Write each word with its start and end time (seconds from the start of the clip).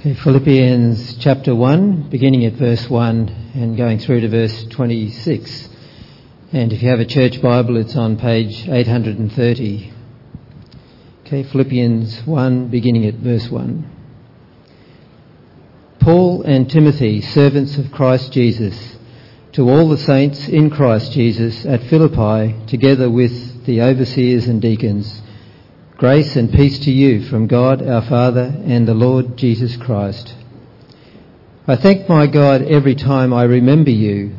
Okay, 0.00 0.14
Philippians 0.14 1.18
chapter 1.18 1.54
1, 1.54 2.08
beginning 2.08 2.46
at 2.46 2.54
verse 2.54 2.88
1 2.88 3.52
and 3.52 3.76
going 3.76 3.98
through 3.98 4.22
to 4.22 4.30
verse 4.30 4.64
26. 4.70 5.68
And 6.52 6.72
if 6.72 6.82
you 6.82 6.88
have 6.88 7.00
a 7.00 7.04
church 7.04 7.42
Bible, 7.42 7.76
it's 7.76 7.94
on 7.94 8.16
page 8.16 8.66
830. 8.66 9.92
Okay, 11.26 11.42
Philippians 11.42 12.26
1, 12.26 12.68
beginning 12.68 13.04
at 13.04 13.16
verse 13.16 13.50
1. 13.50 13.90
Paul 16.00 16.44
and 16.44 16.70
Timothy, 16.70 17.20
servants 17.20 17.76
of 17.76 17.92
Christ 17.92 18.32
Jesus, 18.32 18.96
to 19.52 19.68
all 19.68 19.90
the 19.90 19.98
saints 19.98 20.48
in 20.48 20.70
Christ 20.70 21.12
Jesus 21.12 21.66
at 21.66 21.82
Philippi, 21.82 22.56
together 22.68 23.10
with 23.10 23.66
the 23.66 23.82
overseers 23.82 24.46
and 24.46 24.62
deacons, 24.62 25.20
Grace 26.00 26.34
and 26.34 26.50
peace 26.50 26.78
to 26.78 26.90
you 26.90 27.28
from 27.28 27.46
God 27.46 27.86
our 27.86 28.00
Father 28.00 28.54
and 28.64 28.88
the 28.88 28.94
Lord 28.94 29.36
Jesus 29.36 29.76
Christ. 29.76 30.34
I 31.66 31.76
thank 31.76 32.08
my 32.08 32.26
God 32.26 32.62
every 32.62 32.94
time 32.94 33.34
I 33.34 33.42
remember 33.42 33.90
you. 33.90 34.34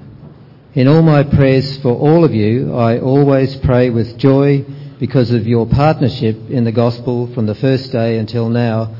In 0.73 0.87
all 0.87 1.03
my 1.03 1.21
prayers 1.21 1.77
for 1.77 1.95
all 1.95 2.25
of 2.25 2.33
you, 2.33 2.73
I 2.73 2.97
always 2.99 3.57
pray 3.57 3.91
with 3.91 4.17
joy 4.17 4.65
because 4.99 5.29
of 5.29 5.45
your 5.45 5.67
partnership 5.67 6.35
in 6.49 6.63
the 6.63 6.71
gospel 6.71 7.31
from 7.31 7.45
the 7.45 7.53
first 7.53 7.91
day 7.91 8.17
until 8.17 8.49
now, 8.49 8.95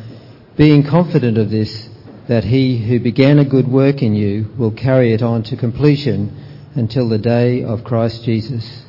being 0.56 0.84
confident 0.84 1.40
of 1.40 1.50
this, 1.50 1.90
that 2.28 2.44
he 2.44 2.78
who 2.78 3.00
began 3.00 3.40
a 3.40 3.44
good 3.44 3.68
work 3.68 4.04
in 4.04 4.14
you 4.14 4.54
will 4.56 4.70
carry 4.70 5.14
it 5.14 5.24
on 5.24 5.42
to 5.42 5.58
completion 5.58 6.32
until 6.76 7.10
the 7.10 7.18
day 7.18 7.64
of 7.64 7.84
Christ 7.84 8.24
Jesus. 8.24 8.84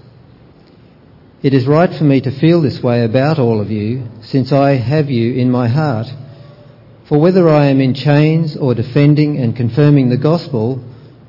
It 1.43 1.55
is 1.55 1.67
right 1.67 1.93
for 1.93 2.05
me 2.05 2.21
to 2.21 2.31
feel 2.31 2.61
this 2.61 2.81
way 2.85 3.03
about 3.03 3.41
all 3.41 3.61
of 3.61 3.69
you, 3.69 4.09
since 4.21 4.53
I 4.53 4.75
have 4.75 5.11
you 5.11 5.35
in 5.35 5.51
my 5.51 5.67
heart. 5.67 6.07
For 7.07 7.19
whether 7.19 7.49
I 7.49 7.67
am 7.67 7.81
in 7.81 7.95
chains 7.95 8.57
or 8.57 8.77
defending 8.77 9.39
and 9.39 9.57
confirming 9.57 10.09
the 10.09 10.17
gospel, 10.17 10.81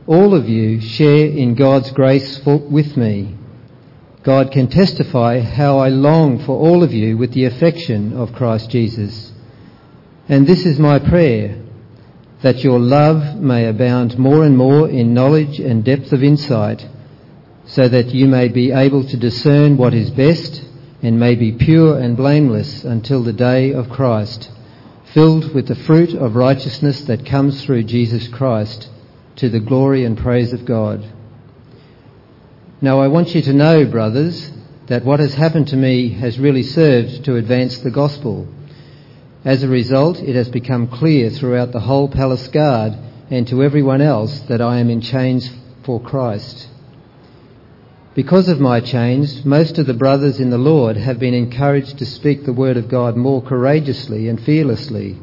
all 0.05 0.35
of 0.35 0.47
you 0.47 0.79
share 0.81 1.25
in 1.25 1.55
God's 1.55 1.89
grace 1.89 2.37
for, 2.43 2.57
with 2.57 2.95
me. 2.95 3.35
God 4.21 4.51
can 4.51 4.67
testify 4.67 5.39
how 5.39 5.79
I 5.79 5.89
long 5.89 6.37
for 6.45 6.59
all 6.59 6.83
of 6.83 6.93
you 6.93 7.17
with 7.17 7.33
the 7.33 7.45
affection 7.45 8.15
of 8.15 8.33
Christ 8.33 8.69
Jesus. 8.69 9.31
And 10.29 10.45
this 10.45 10.63
is 10.63 10.77
my 10.77 10.99
prayer, 10.99 11.59
that 12.43 12.63
your 12.63 12.79
love 12.79 13.39
may 13.39 13.65
abound 13.65 14.19
more 14.19 14.45
and 14.45 14.55
more 14.55 14.87
in 14.87 15.15
knowledge 15.15 15.59
and 15.59 15.83
depth 15.83 16.13
of 16.13 16.21
insight 16.21 16.87
so 17.65 17.87
that 17.87 18.13
you 18.13 18.27
may 18.27 18.47
be 18.47 18.71
able 18.71 19.07
to 19.07 19.17
discern 19.17 19.77
what 19.77 19.93
is 19.93 20.09
best 20.11 20.63
and 21.01 21.19
may 21.19 21.35
be 21.35 21.51
pure 21.51 21.97
and 21.99 22.17
blameless 22.17 22.83
until 22.83 23.23
the 23.23 23.33
day 23.33 23.73
of 23.73 23.89
Christ, 23.89 24.49
filled 25.13 25.53
with 25.53 25.67
the 25.67 25.75
fruit 25.75 26.13
of 26.13 26.35
righteousness 26.35 27.01
that 27.05 27.25
comes 27.25 27.63
through 27.63 27.83
Jesus 27.83 28.27
Christ 28.27 28.89
to 29.37 29.49
the 29.49 29.59
glory 29.59 30.05
and 30.05 30.17
praise 30.17 30.53
of 30.53 30.65
God. 30.65 31.03
Now 32.81 32.99
I 32.99 33.07
want 33.07 33.33
you 33.33 33.41
to 33.43 33.53
know, 33.53 33.85
brothers, 33.85 34.51
that 34.87 35.05
what 35.05 35.19
has 35.19 35.33
happened 35.33 35.69
to 35.69 35.77
me 35.77 36.09
has 36.09 36.39
really 36.39 36.63
served 36.63 37.23
to 37.25 37.37
advance 37.37 37.77
the 37.79 37.91
gospel. 37.91 38.47
As 39.45 39.63
a 39.63 39.69
result, 39.69 40.19
it 40.19 40.35
has 40.35 40.49
become 40.49 40.87
clear 40.87 41.29
throughout 41.29 41.71
the 41.71 41.79
whole 41.81 42.09
palace 42.09 42.47
guard 42.49 42.93
and 43.29 43.47
to 43.47 43.63
everyone 43.63 44.01
else 44.01 44.39
that 44.41 44.61
I 44.61 44.79
am 44.79 44.89
in 44.89 45.01
chains 45.01 45.49
for 45.83 46.01
Christ. 46.01 46.67
Because 48.15 48.47
of 48.47 48.59
my 48.59 48.79
change, 48.79 49.43
most 49.43 49.79
of 49.79 49.87
the 49.87 49.93
brothers 49.95 50.39
in 50.39 50.51
the 50.51 50.57
Lord 50.59 50.97
have 50.97 51.17
been 51.17 51.33
encouraged 51.33 51.97
to 51.97 52.05
speak 52.05 52.45
the 52.45 52.53
word 52.53 52.77
of 52.77 52.87
God 52.87 53.17
more 53.17 53.41
courageously 53.41 54.27
and 54.27 54.39
fearlessly. 54.39 55.17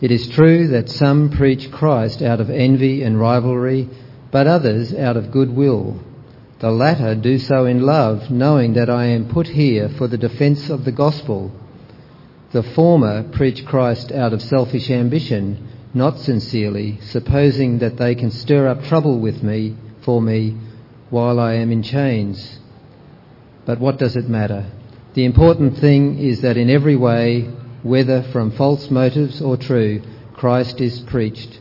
It 0.00 0.10
is 0.10 0.28
true 0.28 0.66
that 0.68 0.90
some 0.90 1.30
preach 1.30 1.70
Christ 1.70 2.20
out 2.20 2.40
of 2.40 2.50
envy 2.50 3.04
and 3.04 3.20
rivalry, 3.20 3.88
but 4.32 4.48
others 4.48 4.92
out 4.92 5.16
of 5.16 5.30
goodwill. 5.30 6.00
The 6.58 6.72
latter 6.72 7.14
do 7.14 7.38
so 7.38 7.64
in 7.64 7.82
love, 7.82 8.28
knowing 8.28 8.74
that 8.74 8.90
I 8.90 9.06
am 9.06 9.28
put 9.28 9.46
here 9.46 9.88
for 9.88 10.08
the 10.08 10.18
defence 10.18 10.70
of 10.70 10.84
the 10.84 10.92
gospel. 10.92 11.52
The 12.50 12.64
former 12.64 13.22
preach 13.22 13.64
Christ 13.64 14.10
out 14.10 14.32
of 14.32 14.42
selfish 14.42 14.90
ambition, 14.90 15.68
not 15.94 16.18
sincerely, 16.18 16.98
supposing 17.02 17.78
that 17.78 17.98
they 17.98 18.16
can 18.16 18.32
stir 18.32 18.66
up 18.66 18.82
trouble 18.82 19.20
with 19.20 19.44
me, 19.44 19.76
for 20.02 20.20
me, 20.20 20.56
while 21.10 21.38
I 21.38 21.54
am 21.54 21.70
in 21.70 21.82
chains. 21.82 22.58
But 23.64 23.80
what 23.80 23.98
does 23.98 24.16
it 24.16 24.28
matter? 24.28 24.66
The 25.14 25.24
important 25.24 25.78
thing 25.78 26.18
is 26.18 26.40
that 26.40 26.56
in 26.56 26.68
every 26.68 26.96
way, 26.96 27.42
whether 27.82 28.22
from 28.22 28.50
false 28.50 28.90
motives 28.90 29.40
or 29.40 29.56
true, 29.56 30.02
Christ 30.34 30.80
is 30.80 31.00
preached. 31.00 31.60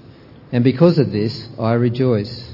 And 0.52 0.64
because 0.64 0.98
of 1.00 1.12
this, 1.12 1.48
I 1.60 1.74
rejoice. 1.74 2.52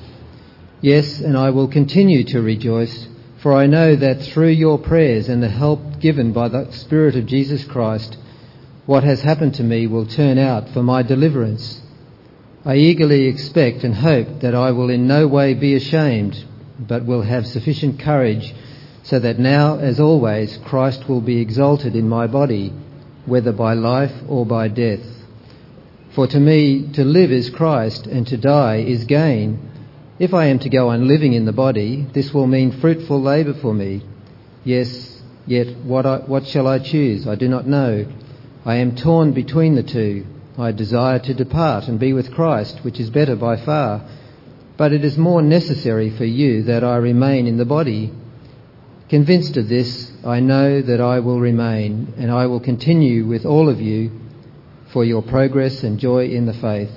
Yes, 0.82 1.20
and 1.20 1.38
I 1.38 1.50
will 1.50 1.68
continue 1.68 2.24
to 2.26 2.42
rejoice, 2.42 3.08
for 3.42 3.54
I 3.54 3.68
know 3.68 3.96
that 3.96 4.22
through 4.22 4.50
your 4.50 4.78
prayers 4.78 5.30
and 5.30 5.42
the 5.42 5.50
help 5.50 6.00
given 6.00 6.32
by 6.32 6.50
the 6.50 6.72
Spirit 6.72 7.16
of 7.16 7.26
Jesus 7.26 7.64
Christ, 7.66 8.18
what 8.86 9.04
has 9.04 9.22
happened 9.22 9.54
to 9.56 9.64
me 9.64 9.88
will 9.88 10.06
turn 10.06 10.38
out 10.38 10.70
for 10.70 10.82
my 10.82 11.04
deliverance. 11.04 11.82
I 12.66 12.76
eagerly 12.76 13.28
expect 13.28 13.84
and 13.84 13.96
hope 13.96 14.40
that 14.42 14.56
I 14.56 14.72
will 14.72 14.90
in 14.90 15.08
no 15.08 15.28
way 15.28 15.54
be 15.54 15.76
ashamed, 15.76 16.44
but 16.80 17.06
will 17.06 17.22
have 17.22 17.46
sufficient 17.46 18.00
courage 18.00 18.54
so 19.04 19.20
that 19.20 19.40
now, 19.40 19.78
as 19.80 20.00
always, 20.00 20.58
Christ 20.66 21.10
will 21.10 21.22
be 21.22 21.42
exalted 21.42 21.96
in 21.96 22.08
my 22.08 22.28
body, 22.28 22.72
whether 23.26 23.52
by 23.52 23.74
life 23.74 24.14
or 24.28 24.46
by 24.46 24.68
death. 24.68 25.06
For 26.14 26.28
to 26.28 26.40
me, 26.40 26.92
to 26.94 27.04
live 27.04 27.32
is 27.32 27.50
Christ, 27.50 28.08
and 28.08 28.28
to 28.28 28.38
die 28.38 28.78
is 28.78 29.06
gain. 29.06 29.72
If 30.20 30.34
I 30.34 30.48
am 30.48 30.60
to 30.60 30.70
go 30.70 30.90
on 30.90 31.08
living 31.08 31.34
in 31.34 31.46
the 31.46 31.54
body, 31.54 32.08
this 32.14 32.34
will 32.34 32.48
mean 32.48 32.80
fruitful 32.80 33.22
labour 33.22 33.54
for 33.54 33.74
me. 33.74 34.04
Yes, 34.64 35.22
yet 35.48 35.78
what, 35.78 36.06
I, 36.06 36.18
what 36.18 36.46
shall 36.46 36.68
I 36.68 36.80
choose? 36.80 37.28
I 37.28 37.36
do 37.36 37.48
not 37.48 37.68
know. 37.68 38.06
I 38.66 38.76
am 38.76 38.96
torn 38.96 39.32
between 39.34 39.76
the 39.76 39.84
two. 39.84 40.26
I 40.58 40.72
desire 40.72 41.20
to 41.20 41.34
depart 41.34 41.86
and 41.86 42.00
be 42.00 42.12
with 42.12 42.34
Christ, 42.34 42.84
which 42.84 43.00
is 43.00 43.10
better 43.10 43.36
by 43.36 43.56
far 43.64 44.06
but 44.80 44.94
it 44.94 45.04
is 45.04 45.18
more 45.18 45.42
necessary 45.42 46.10
for 46.10 46.24
you 46.24 46.64
that 46.64 46.86
I 46.86 46.96
remain 46.96 47.48
in 47.48 47.58
the 47.58 47.66
body. 47.66 48.14
Convinced 49.10 49.58
of 49.58 49.68
this, 49.68 50.10
I 50.26 50.40
know 50.40 50.82
that 50.82 51.02
I 51.02 51.20
will 51.20 51.42
remain, 51.42 52.14
and 52.18 52.32
I 52.32 52.46
will 52.46 52.62
continue 52.62 53.28
with 53.28 53.46
all 53.46 53.68
of 53.68 53.82
you 53.82 54.10
for 54.94 55.04
your 55.04 55.22
progress 55.22 55.84
and 55.84 56.00
joy 56.00 56.28
in 56.28 56.46
the 56.46 56.54
faith, 56.54 56.92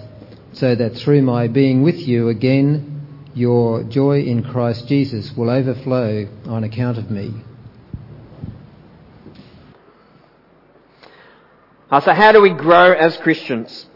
so 0.52 0.76
that 0.76 0.96
through 0.98 1.22
my 1.22 1.48
being 1.48 1.82
with 1.82 1.96
you 1.96 2.28
again, 2.28 3.26
your 3.34 3.82
joy 3.82 4.20
in 4.20 4.44
Christ 4.44 4.86
Jesus 4.86 5.32
will 5.36 5.50
overflow 5.50 6.28
on 6.46 6.62
account 6.62 6.98
of 6.98 7.10
me. 7.10 7.34
Uh, 11.90 12.00
so 12.00 12.12
how 12.12 12.30
do 12.30 12.40
we 12.40 12.50
grow 12.50 12.92
as 12.92 13.16
Christians? 13.16 13.86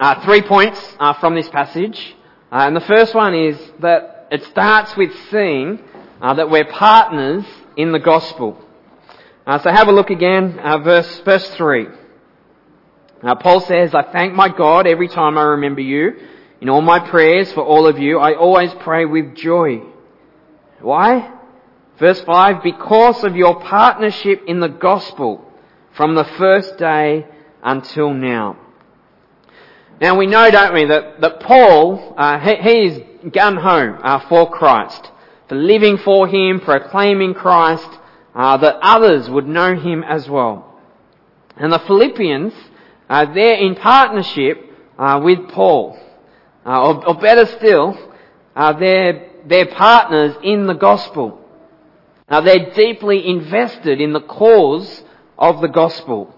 Uh, 0.00 0.24
three 0.24 0.42
points 0.42 0.96
uh, 0.98 1.12
from 1.14 1.36
this 1.36 1.48
passage. 1.48 2.15
Uh, 2.52 2.66
and 2.66 2.76
the 2.76 2.80
first 2.80 3.14
one 3.14 3.34
is 3.34 3.58
that 3.80 4.28
it 4.30 4.44
starts 4.44 4.96
with 4.96 5.12
seeing 5.30 5.80
uh, 6.20 6.34
that 6.34 6.48
we're 6.48 6.64
partners 6.64 7.44
in 7.76 7.92
the 7.92 7.98
gospel. 7.98 8.56
Uh, 9.46 9.58
so 9.58 9.70
have 9.70 9.88
a 9.88 9.92
look 9.92 10.10
again, 10.10 10.58
uh, 10.58 10.78
verse, 10.78 11.20
verse 11.20 11.48
3. 11.50 11.88
Uh, 13.22 13.34
Paul 13.36 13.60
says, 13.60 13.94
I 13.94 14.02
thank 14.02 14.34
my 14.34 14.48
God 14.48 14.86
every 14.86 15.08
time 15.08 15.38
I 15.38 15.42
remember 15.42 15.80
you. 15.80 16.18
In 16.60 16.68
all 16.68 16.82
my 16.82 16.98
prayers 16.98 17.52
for 17.52 17.62
all 17.62 17.86
of 17.86 17.98
you, 17.98 18.18
I 18.18 18.34
always 18.34 18.72
pray 18.80 19.04
with 19.04 19.34
joy. 19.34 19.82
Why? 20.80 21.32
Verse 21.98 22.20
5, 22.22 22.62
because 22.62 23.24
of 23.24 23.36
your 23.36 23.60
partnership 23.60 24.42
in 24.46 24.60
the 24.60 24.68
gospel 24.68 25.44
from 25.96 26.14
the 26.14 26.24
first 26.24 26.76
day 26.78 27.26
until 27.62 28.12
now. 28.12 28.58
Now 30.00 30.18
we 30.18 30.26
know, 30.26 30.50
don't 30.50 30.74
we, 30.74 30.84
that, 30.84 31.20
that 31.22 31.40
Paul, 31.40 32.14
uh, 32.18 32.38
he, 32.38 32.56
he 32.56 32.86
is 32.86 33.32
gun 33.32 33.56
ho 33.56 33.98
uh, 34.02 34.28
for 34.28 34.50
Christ, 34.50 35.10
for 35.48 35.54
living 35.54 35.96
for 35.96 36.28
Him, 36.28 36.60
proclaiming 36.60 37.32
Christ, 37.32 37.88
uh, 38.34 38.58
that 38.58 38.76
others 38.82 39.30
would 39.30 39.46
know 39.46 39.74
Him 39.74 40.04
as 40.04 40.28
well. 40.28 40.78
And 41.56 41.72
the 41.72 41.78
Philippians, 41.78 42.52
uh, 43.08 43.32
they're 43.32 43.56
in 43.56 43.74
partnership 43.74 44.70
uh, 44.98 45.20
with 45.24 45.48
Paul. 45.48 45.98
Uh, 46.66 46.88
or, 46.88 47.08
or, 47.08 47.14
better 47.14 47.46
still, 47.46 47.96
they're, 48.54 49.30
they're 49.46 49.66
partners 49.66 50.36
in 50.42 50.66
the 50.66 50.74
gospel. 50.74 51.40
Now 52.28 52.40
they're 52.40 52.72
deeply 52.72 53.26
invested 53.26 54.00
in 54.00 54.12
the 54.12 54.20
cause 54.20 55.02
of 55.38 55.60
the 55.60 55.68
gospel. 55.68 56.35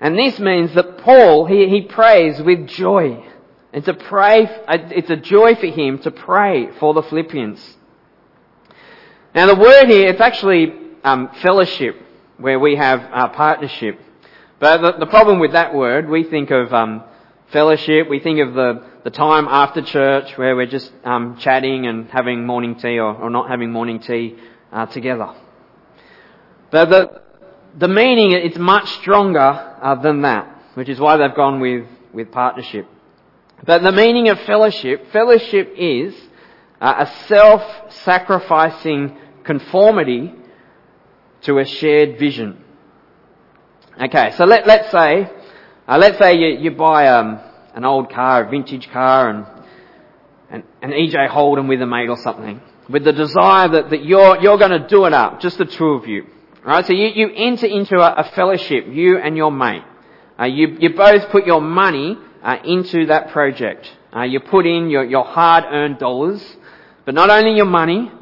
And 0.00 0.18
this 0.18 0.40
means 0.40 0.74
that 0.74 0.98
Paul, 0.98 1.44
he, 1.46 1.68
he 1.68 1.82
prays 1.82 2.40
with 2.40 2.66
joy. 2.66 3.22
It's 3.72 3.86
a 3.86 3.94
pray, 3.94 4.48
it's 4.68 5.10
a 5.10 5.16
joy 5.16 5.54
for 5.54 5.66
him 5.66 5.98
to 5.98 6.10
pray 6.10 6.70
for 6.78 6.94
the 6.94 7.02
Philippians. 7.02 7.76
Now 9.34 9.46
the 9.46 9.54
word 9.54 9.86
here, 9.86 10.08
it's 10.08 10.20
actually 10.20 10.72
um, 11.04 11.30
fellowship, 11.42 11.96
where 12.38 12.58
we 12.58 12.76
have 12.76 13.00
our 13.12 13.28
partnership. 13.30 14.00
But 14.58 14.80
the, 14.80 14.98
the 15.00 15.06
problem 15.06 15.38
with 15.38 15.52
that 15.52 15.74
word, 15.74 16.08
we 16.08 16.24
think 16.24 16.50
of 16.50 16.72
um, 16.72 17.04
fellowship, 17.52 18.08
we 18.08 18.20
think 18.20 18.40
of 18.40 18.54
the, 18.54 18.84
the 19.04 19.10
time 19.10 19.46
after 19.48 19.82
church 19.82 20.36
where 20.36 20.56
we're 20.56 20.66
just 20.66 20.90
um, 21.04 21.36
chatting 21.38 21.86
and 21.86 22.08
having 22.08 22.46
morning 22.46 22.76
tea 22.76 22.98
or, 22.98 23.14
or 23.14 23.30
not 23.30 23.48
having 23.48 23.70
morning 23.70 24.00
tea 24.00 24.36
uh, 24.72 24.86
together. 24.86 25.34
But 26.70 26.88
the, 26.90 27.22
the 27.76 27.88
meaning, 27.88 28.32
it's 28.32 28.58
much 28.58 28.88
stronger 29.00 29.38
uh, 29.38 29.94
than 29.96 30.22
that, 30.22 30.46
which 30.74 30.88
is 30.88 30.98
why 30.98 31.16
they've 31.16 31.34
gone 31.34 31.60
with, 31.60 31.86
with 32.12 32.32
partnership. 32.32 32.86
But 33.64 33.82
the 33.82 33.92
meaning 33.92 34.28
of 34.28 34.40
fellowship, 34.40 35.12
fellowship 35.12 35.74
is 35.76 36.14
uh, 36.80 37.06
a 37.06 37.06
self-sacrificing 37.26 39.16
conformity 39.44 40.34
to 41.42 41.58
a 41.58 41.64
shared 41.64 42.18
vision. 42.18 42.64
Okay, 44.00 44.32
so 44.36 44.44
let, 44.44 44.66
let's 44.66 44.90
say, 44.90 45.30
uh, 45.86 45.98
let's 45.98 46.18
say 46.18 46.36
you, 46.36 46.58
you 46.58 46.70
buy 46.70 47.08
um, 47.08 47.40
an 47.74 47.84
old 47.84 48.10
car, 48.10 48.44
a 48.44 48.50
vintage 48.50 48.90
car, 48.90 49.28
and, 49.28 49.44
and 50.50 50.64
an 50.82 50.90
EJ 50.90 51.28
Holden 51.28 51.68
with 51.68 51.82
a 51.82 51.86
mate 51.86 52.08
or 52.08 52.16
something, 52.16 52.60
with 52.88 53.04
the 53.04 53.12
desire 53.12 53.68
that, 53.68 53.90
that 53.90 54.04
you're, 54.04 54.40
you're 54.40 54.58
going 54.58 54.70
to 54.70 54.88
do 54.88 55.04
it 55.04 55.12
up, 55.12 55.40
just 55.40 55.58
the 55.58 55.66
two 55.66 55.90
of 55.90 56.06
you. 56.06 56.26
Right, 56.62 56.84
so 56.84 56.92
you, 56.92 57.06
you 57.06 57.30
enter 57.34 57.66
into 57.66 57.98
a, 57.98 58.20
a 58.20 58.30
fellowship, 58.34 58.86
you 58.88 59.16
and 59.16 59.34
your 59.34 59.50
mate. 59.50 59.82
Uh, 60.38 60.44
you, 60.44 60.76
you 60.78 60.90
both 60.94 61.30
put 61.30 61.46
your 61.46 61.60
money 61.60 62.18
uh, 62.42 62.58
into 62.64 63.06
that 63.06 63.30
project. 63.30 63.90
Uh, 64.14 64.22
you 64.22 64.40
put 64.40 64.66
in 64.66 64.90
your, 64.90 65.04
your 65.04 65.24
hard-earned 65.24 65.98
dollars, 65.98 66.56
but 67.06 67.14
not 67.14 67.30
only 67.30 67.56
your 67.56 67.66
money, 67.66 68.12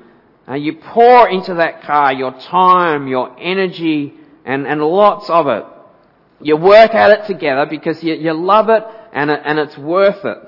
uh, 0.49 0.55
you 0.55 0.75
pour 0.75 1.29
into 1.29 1.55
that 1.55 1.82
car 1.82 2.12
your 2.12 2.32
time, 2.32 3.08
your 3.08 3.37
energy, 3.40 4.14
and, 4.44 4.69
and 4.69 4.81
lots 4.81 5.29
of 5.29 5.49
it. 5.49 5.64
You 6.40 6.56
work 6.56 6.94
at 6.94 7.11
it 7.11 7.26
together 7.26 7.67
because 7.69 8.02
you, 8.05 8.14
you 8.14 8.32
love 8.32 8.69
it 8.69 8.85
and, 9.12 9.31
it 9.31 9.40
and 9.44 9.58
it's 9.58 9.76
worth 9.76 10.25
it. 10.25 10.38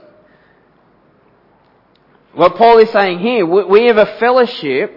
What 2.34 2.54
Paul 2.54 2.78
is 2.78 2.90
saying 2.90 3.18
here, 3.18 3.44
we, 3.44 3.64
we 3.64 3.86
have 3.86 3.96
a 3.96 4.16
fellowship 4.18 4.96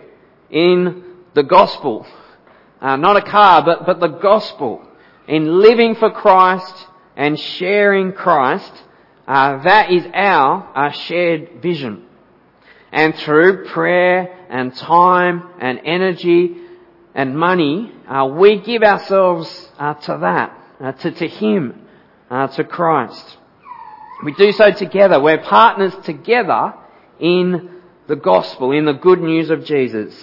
in 0.52 1.04
the 1.34 1.42
gospel. 1.42 2.06
Uh, 2.84 2.98
not 2.98 3.16
a 3.16 3.22
car, 3.22 3.64
but, 3.64 3.86
but 3.86 4.02
the 4.02 4.10
gospel. 4.10 4.86
In 5.26 5.62
living 5.62 5.96
for 5.96 6.12
Christ 6.12 6.86
and 7.16 7.40
sharing 7.40 8.12
Christ, 8.12 8.74
uh, 9.26 9.64
that 9.64 9.90
is 9.90 10.06
our, 10.14 10.64
our 10.76 10.94
shared 10.94 11.62
vision. 11.62 12.06
And 12.92 13.16
through 13.16 13.68
prayer 13.68 14.38
and 14.50 14.76
time 14.76 15.50
and 15.62 15.80
energy 15.86 16.58
and 17.16 17.40
money, 17.40 17.90
uh, 18.06 18.28
we 18.38 18.60
give 18.60 18.84
ourselves 18.84 19.72
uh, 19.80 19.94
to 19.94 20.18
that, 20.20 20.58
uh, 20.82 20.92
to, 20.92 21.12
to 21.12 21.28
Him, 21.30 21.88
uh, 22.30 22.48
to 22.48 22.66
Christ. 22.66 23.38
We 24.26 24.34
do 24.34 24.52
so 24.52 24.72
together. 24.72 25.22
We're 25.22 25.42
partners 25.42 25.94
together 26.04 26.74
in 27.18 27.80
the 28.08 28.18
gospel, 28.18 28.74
in 28.74 28.84
the 28.84 28.94
good 28.94 29.22
news 29.22 29.50
of 29.50 29.64
Jesus. 29.64 30.14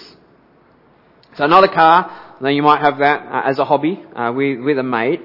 So 1.37 1.47
not 1.47 1.63
a 1.63 1.67
car, 1.67 2.30
now 2.41 2.49
you 2.49 2.63
might 2.63 2.81
have 2.81 2.97
that 2.97 3.21
uh, 3.27 3.41
as 3.45 3.59
a 3.59 3.65
hobby 3.65 4.03
uh, 4.15 4.31
with, 4.35 4.59
with 4.61 4.79
a 4.79 4.83
mate. 4.83 5.21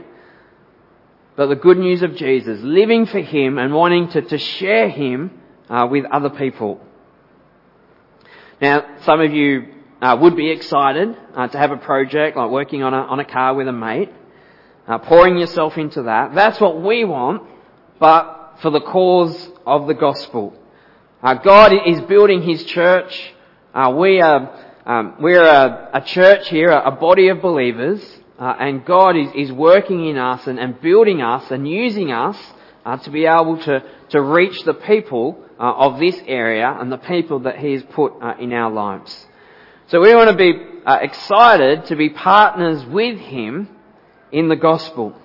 But 1.36 1.46
the 1.46 1.56
good 1.56 1.78
news 1.78 2.02
of 2.02 2.14
Jesus, 2.16 2.60
living 2.62 3.06
for 3.06 3.20
Him 3.20 3.58
and 3.58 3.72
wanting 3.72 4.08
to, 4.10 4.22
to 4.22 4.38
share 4.38 4.88
Him 4.88 5.30
uh, 5.68 5.86
with 5.90 6.04
other 6.06 6.30
people. 6.30 6.80
Now, 8.60 8.96
some 9.02 9.20
of 9.20 9.32
you 9.32 9.66
uh, 10.00 10.16
would 10.20 10.36
be 10.36 10.50
excited 10.50 11.16
uh, 11.34 11.48
to 11.48 11.58
have 11.58 11.72
a 11.72 11.76
project 11.76 12.36
like 12.36 12.50
working 12.50 12.82
on 12.82 12.92
a, 12.92 12.98
on 12.98 13.20
a 13.20 13.24
car 13.24 13.54
with 13.54 13.68
a 13.68 13.72
mate, 13.72 14.10
uh, 14.86 14.98
pouring 14.98 15.38
yourself 15.38 15.76
into 15.78 16.04
that. 16.04 16.34
That's 16.34 16.60
what 16.60 16.82
we 16.82 17.04
want, 17.04 17.42
but 17.98 18.58
for 18.60 18.70
the 18.70 18.80
cause 18.80 19.50
of 19.66 19.86
the 19.86 19.94
gospel. 19.94 20.54
God 21.22 21.72
is 21.86 22.00
building 22.02 22.42
His 22.42 22.64
church. 22.64 23.34
we 23.74 24.20
are 24.20 24.75
um, 24.86 25.16
we're 25.18 25.42
a, 25.42 25.90
a, 25.94 26.00
church 26.00 26.48
here, 26.48 26.70
a, 26.70 26.92
body 26.92 27.26
of 27.28 27.42
believers, 27.42 28.00
uh, 28.38 28.54
and 28.60 28.84
God 28.84 29.16
is, 29.16 29.26
is 29.34 29.50
working 29.50 30.06
in 30.06 30.16
us 30.16 30.46
and, 30.46 30.60
and 30.60 30.80
building 30.80 31.20
us 31.22 31.50
and 31.50 31.68
using 31.68 32.12
us 32.12 32.38
uh, 32.84 32.96
to 32.98 33.10
be 33.10 33.26
able 33.26 33.58
to, 33.64 33.82
to 34.10 34.22
reach 34.22 34.62
the 34.62 34.74
people 34.74 35.44
uh, 35.58 35.72
of 35.72 35.98
this 35.98 36.16
area 36.28 36.72
and 36.78 36.92
the 36.92 36.98
people 36.98 37.40
that 37.40 37.58
He 37.58 37.72
has 37.72 37.82
put 37.82 38.12
uh, 38.22 38.34
in 38.38 38.52
our 38.52 38.70
lives. 38.70 39.26
So 39.88 40.00
we 40.00 40.14
want 40.14 40.30
to 40.30 40.36
be 40.36 40.52
uh, 40.86 40.98
excited 41.02 41.86
to 41.86 41.96
be 41.96 42.10
partners 42.10 42.84
with 42.84 43.18
Him 43.18 43.68
in 44.30 44.48
the 44.48 44.54
gospel. 44.54 45.20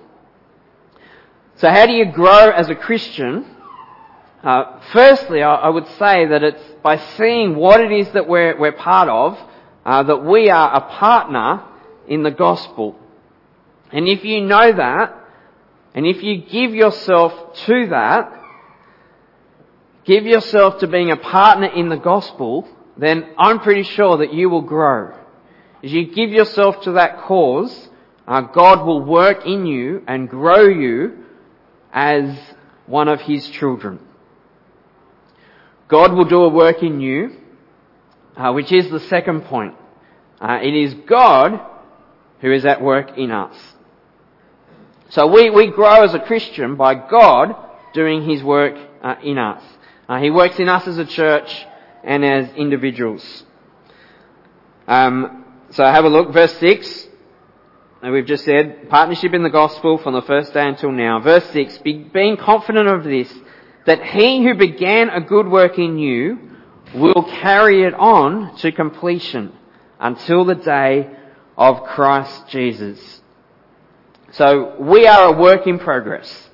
So 1.58 1.70
how 1.70 1.86
do 1.86 1.92
you 1.92 2.10
grow 2.10 2.50
as 2.50 2.68
a 2.68 2.74
Christian? 2.74 3.46
Uh, 4.42 4.80
firstly, 4.92 5.40
I, 5.40 5.54
I, 5.54 5.68
would 5.68 5.86
say 6.00 6.26
that 6.26 6.42
it's 6.42 6.64
by 6.82 6.96
seeing 7.16 7.54
what 7.54 7.80
it 7.80 7.92
is 7.92 8.10
that 8.10 8.26
we're, 8.26 8.58
we're 8.58 8.72
part 8.72 9.08
of 9.08 9.38
uh, 9.84 10.02
that 10.02 10.24
we 10.24 10.50
are 10.50 10.74
a 10.74 10.80
partner 10.80 11.64
in 12.06 12.22
the 12.22 12.30
gospel. 12.30 12.96
And 13.90 14.08
if 14.08 14.24
you 14.24 14.40
know 14.40 14.72
that, 14.72 15.18
and 15.94 16.06
if 16.06 16.22
you 16.22 16.38
give 16.38 16.74
yourself 16.74 17.54
to 17.66 17.88
that, 17.88 18.32
give 20.04 20.24
yourself 20.24 20.80
to 20.80 20.86
being 20.86 21.10
a 21.10 21.16
partner 21.16 21.66
in 21.66 21.88
the 21.88 21.96
gospel, 21.96 22.68
then 22.96 23.34
I'm 23.38 23.60
pretty 23.60 23.82
sure 23.82 24.18
that 24.18 24.32
you 24.32 24.48
will 24.48 24.62
grow. 24.62 25.14
As 25.82 25.92
you 25.92 26.14
give 26.14 26.30
yourself 26.30 26.82
to 26.82 26.92
that 26.92 27.22
cause, 27.22 27.88
uh, 28.26 28.42
God 28.42 28.86
will 28.86 29.04
work 29.04 29.44
in 29.46 29.66
you 29.66 30.02
and 30.06 30.28
grow 30.28 30.66
you 30.68 31.24
as 31.92 32.38
one 32.86 33.08
of 33.08 33.20
His 33.20 33.48
children. 33.48 33.98
God 35.88 36.12
will 36.14 36.24
do 36.24 36.42
a 36.42 36.48
work 36.48 36.82
in 36.82 37.00
you 37.00 37.41
uh, 38.36 38.52
which 38.52 38.72
is 38.72 38.90
the 38.90 39.00
second 39.00 39.42
point. 39.42 39.74
Uh, 40.40 40.58
it 40.62 40.74
is 40.74 40.94
God 41.06 41.60
who 42.40 42.52
is 42.52 42.64
at 42.64 42.82
work 42.82 43.16
in 43.16 43.30
us. 43.30 43.56
So 45.10 45.26
we, 45.26 45.50
we 45.50 45.68
grow 45.68 46.02
as 46.04 46.14
a 46.14 46.18
Christian 46.18 46.76
by 46.76 46.94
God 46.94 47.54
doing 47.92 48.28
His 48.28 48.42
work 48.42 48.74
uh, 49.02 49.16
in 49.22 49.38
us. 49.38 49.62
Uh, 50.08 50.18
he 50.18 50.30
works 50.30 50.58
in 50.58 50.68
us 50.68 50.86
as 50.86 50.98
a 50.98 51.04
church 51.04 51.66
and 52.02 52.24
as 52.24 52.52
individuals. 52.54 53.44
Um, 54.88 55.44
so 55.70 55.84
have 55.84 56.04
a 56.04 56.08
look, 56.08 56.32
verse 56.32 56.52
6. 56.58 57.08
We've 58.02 58.26
just 58.26 58.44
said, 58.44 58.90
partnership 58.90 59.32
in 59.32 59.44
the 59.44 59.50
gospel 59.50 59.96
from 59.98 60.14
the 60.14 60.22
first 60.22 60.52
day 60.52 60.66
until 60.66 60.90
now. 60.90 61.20
Verse 61.20 61.48
6, 61.52 61.78
being 61.78 62.36
confident 62.36 62.88
of 62.88 63.04
this, 63.04 63.32
that 63.86 64.02
he 64.02 64.42
who 64.42 64.54
began 64.54 65.08
a 65.08 65.20
good 65.20 65.46
work 65.46 65.78
in 65.78 65.98
you 65.98 66.51
will 66.94 67.24
carry 67.24 67.84
it 67.84 67.94
on 67.94 68.56
to 68.56 68.72
completion 68.72 69.52
until 69.98 70.44
the 70.44 70.54
day 70.54 71.10
of 71.56 71.84
Christ 71.84 72.48
Jesus. 72.48 73.20
So 74.32 74.76
we 74.80 75.06
are 75.06 75.34
a 75.34 75.38
work 75.38 75.66
in 75.66 75.78
progress. 75.78 76.48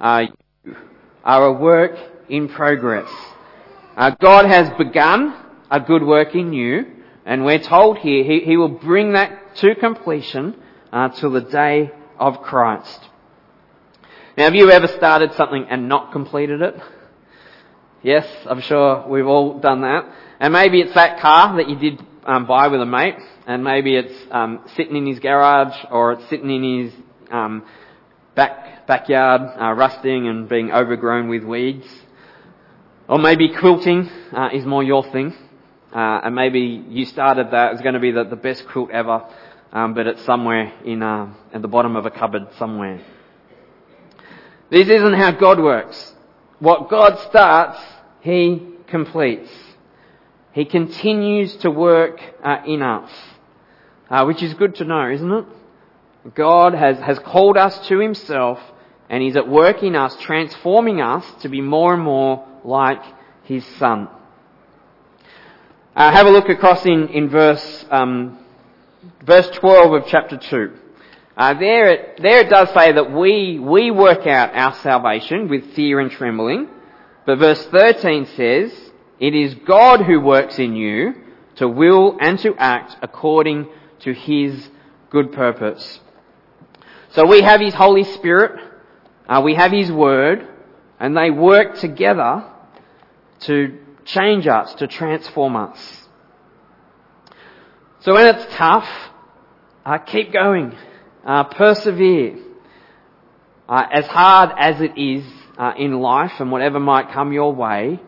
Uh, 0.00 0.26
you 0.64 0.76
are 1.24 1.46
a 1.46 1.52
work 1.52 1.96
in 2.28 2.48
progress. 2.48 3.10
Uh, 3.96 4.10
God 4.20 4.46
has 4.46 4.70
begun 4.76 5.34
a 5.70 5.80
good 5.80 6.02
work 6.02 6.34
in 6.34 6.52
you, 6.52 6.84
and 7.24 7.44
we're 7.44 7.58
told 7.58 7.98
here 7.98 8.24
He, 8.24 8.40
he 8.40 8.56
will 8.56 8.68
bring 8.68 9.12
that 9.12 9.56
to 9.56 9.74
completion 9.74 10.56
uh, 10.92 11.08
till 11.10 11.30
the 11.30 11.40
day 11.40 11.90
of 12.18 12.42
Christ. 12.42 13.00
Now, 14.36 14.44
have 14.44 14.54
you 14.54 14.70
ever 14.70 14.88
started 14.88 15.32
something 15.34 15.66
and 15.70 15.88
not 15.88 16.12
completed 16.12 16.60
it? 16.60 16.74
Yes, 18.04 18.26
I'm 18.44 18.60
sure 18.60 19.08
we've 19.08 19.26
all 19.26 19.60
done 19.60 19.80
that. 19.80 20.04
And 20.38 20.52
maybe 20.52 20.82
it's 20.82 20.92
that 20.92 21.20
car 21.20 21.56
that 21.56 21.70
you 21.70 21.76
did 21.76 22.06
um, 22.26 22.46
buy 22.46 22.68
with 22.68 22.82
a 22.82 22.86
mate, 22.86 23.16
and 23.46 23.64
maybe 23.64 23.96
it's 23.96 24.14
um, 24.30 24.60
sitting 24.76 24.94
in 24.94 25.06
his 25.06 25.20
garage 25.20 25.74
or 25.90 26.12
it's 26.12 26.28
sitting 26.28 26.50
in 26.50 26.84
his 26.84 26.92
um, 27.30 27.64
back 28.34 28.86
backyard, 28.86 29.40
uh, 29.58 29.72
rusting 29.72 30.28
and 30.28 30.50
being 30.50 30.70
overgrown 30.70 31.28
with 31.28 31.44
weeds. 31.44 31.86
Or 33.08 33.18
maybe 33.18 33.48
quilting 33.48 34.10
uh, 34.36 34.50
is 34.52 34.66
more 34.66 34.82
your 34.82 35.10
thing, 35.10 35.32
uh, 35.90 36.20
and 36.24 36.34
maybe 36.34 36.60
you 36.60 37.06
started 37.06 37.52
that. 37.52 37.72
It's 37.72 37.80
going 37.80 37.94
to 37.94 38.00
be 38.00 38.10
the, 38.10 38.24
the 38.24 38.36
best 38.36 38.68
quilt 38.68 38.90
ever, 38.90 39.26
um, 39.72 39.94
but 39.94 40.06
it's 40.06 40.24
somewhere 40.26 40.74
in 40.84 41.02
uh, 41.02 41.32
at 41.54 41.62
the 41.62 41.68
bottom 41.68 41.96
of 41.96 42.04
a 42.04 42.10
cupboard 42.10 42.48
somewhere. 42.58 43.02
This 44.70 44.88
isn't 44.88 45.14
how 45.14 45.30
God 45.30 45.58
works. 45.58 46.12
What 46.58 46.88
God 46.88 47.18
starts, 47.28 47.78
he 48.24 48.66
completes. 48.86 49.50
He 50.52 50.64
continues 50.64 51.54
to 51.56 51.70
work 51.70 52.18
uh, 52.42 52.62
in 52.66 52.80
us, 52.80 53.10
uh, 54.08 54.24
which 54.24 54.42
is 54.42 54.54
good 54.54 54.76
to 54.76 54.84
know, 54.84 55.10
isn't 55.10 55.30
it? 55.30 55.44
God 56.34 56.72
has, 56.72 56.98
has 57.00 57.18
called 57.18 57.58
us 57.58 57.86
to 57.88 57.98
Himself 57.98 58.58
and 59.10 59.22
He's 59.22 59.36
at 59.36 59.46
work 59.46 59.82
in 59.82 59.94
us, 59.94 60.16
transforming 60.22 61.02
us 61.02 61.22
to 61.42 61.50
be 61.50 61.60
more 61.60 61.92
and 61.92 62.02
more 62.02 62.48
like 62.64 63.02
His 63.42 63.62
Son. 63.76 64.08
Uh, 65.94 66.10
have 66.10 66.26
a 66.26 66.30
look 66.30 66.48
across 66.48 66.86
in, 66.86 67.08
in 67.08 67.28
verse, 67.28 67.84
um, 67.90 68.38
verse 69.22 69.50
12 69.50 69.92
of 69.92 70.06
chapter 70.06 70.38
2. 70.38 70.72
Uh, 71.36 71.52
there, 71.58 71.88
it, 71.88 72.20
there 72.22 72.40
it 72.40 72.48
does 72.48 72.70
say 72.70 72.90
that 72.92 73.12
we, 73.12 73.58
we 73.58 73.90
work 73.90 74.26
out 74.26 74.54
our 74.54 74.72
salvation 74.76 75.46
with 75.48 75.74
fear 75.74 76.00
and 76.00 76.10
trembling. 76.10 76.70
But 77.26 77.38
verse 77.38 77.64
13 77.66 78.26
says, 78.36 78.84
it 79.18 79.34
is 79.34 79.54
God 79.54 80.02
who 80.02 80.20
works 80.20 80.58
in 80.58 80.74
you 80.74 81.14
to 81.56 81.68
will 81.68 82.18
and 82.20 82.38
to 82.40 82.54
act 82.56 82.96
according 83.00 83.68
to 84.00 84.12
His 84.12 84.68
good 85.10 85.32
purpose. 85.32 86.00
So 87.10 87.26
we 87.26 87.42
have 87.42 87.60
His 87.60 87.74
Holy 87.74 88.04
Spirit, 88.04 88.60
uh, 89.28 89.40
we 89.42 89.54
have 89.54 89.72
His 89.72 89.90
Word, 89.90 90.46
and 90.98 91.16
they 91.16 91.30
work 91.30 91.78
together 91.78 92.44
to 93.40 93.78
change 94.04 94.46
us, 94.46 94.74
to 94.74 94.86
transform 94.86 95.56
us. 95.56 96.08
So 98.00 98.14
when 98.14 98.34
it's 98.34 98.54
tough, 98.54 98.88
uh, 99.86 99.98
keep 99.98 100.32
going. 100.32 100.76
Uh, 101.24 101.44
persevere. 101.44 102.38
Uh, 103.66 103.86
as 103.90 104.06
hard 104.06 104.50
as 104.58 104.80
it 104.82 104.98
is 104.98 105.24
uh, 105.58 105.72
in 105.76 106.00
life 106.00 106.32
and 106.38 106.50
whatever 106.50 106.80
might 106.80 107.10
come 107.12 107.32
your 107.32 107.54
way, 107.54 108.00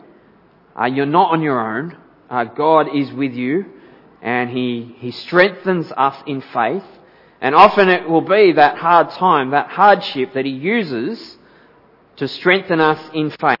uh, 0.79 0.85
you're 0.85 1.05
not 1.05 1.31
on 1.31 1.41
your 1.41 1.59
own. 1.59 1.97
Uh, 2.29 2.43
God 2.43 2.95
is 2.95 3.11
with 3.11 3.33
you 3.33 3.65
and 4.21 4.49
he, 4.49 4.95
he 4.99 5.11
strengthens 5.11 5.91
us 5.95 6.21
in 6.25 6.41
faith. 6.41 6.83
And 7.39 7.53
often 7.53 7.89
it 7.89 8.09
will 8.09 8.21
be 8.21 8.53
that 8.53 8.77
hard 8.77 9.11
time, 9.11 9.51
that 9.51 9.69
hardship 9.69 10.33
that 10.33 10.45
He 10.45 10.51
uses 10.51 11.37
to 12.17 12.27
strengthen 12.27 12.79
us 12.79 12.99
in 13.13 13.29
faith. 13.29 13.57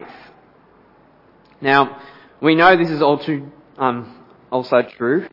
Now, 1.61 2.01
we 2.41 2.55
know 2.55 2.75
this 2.75 2.89
is 2.89 3.01
all 3.01 3.19
too, 3.19 3.51
um, 3.77 4.25
also 4.51 4.81
true. 4.81 5.27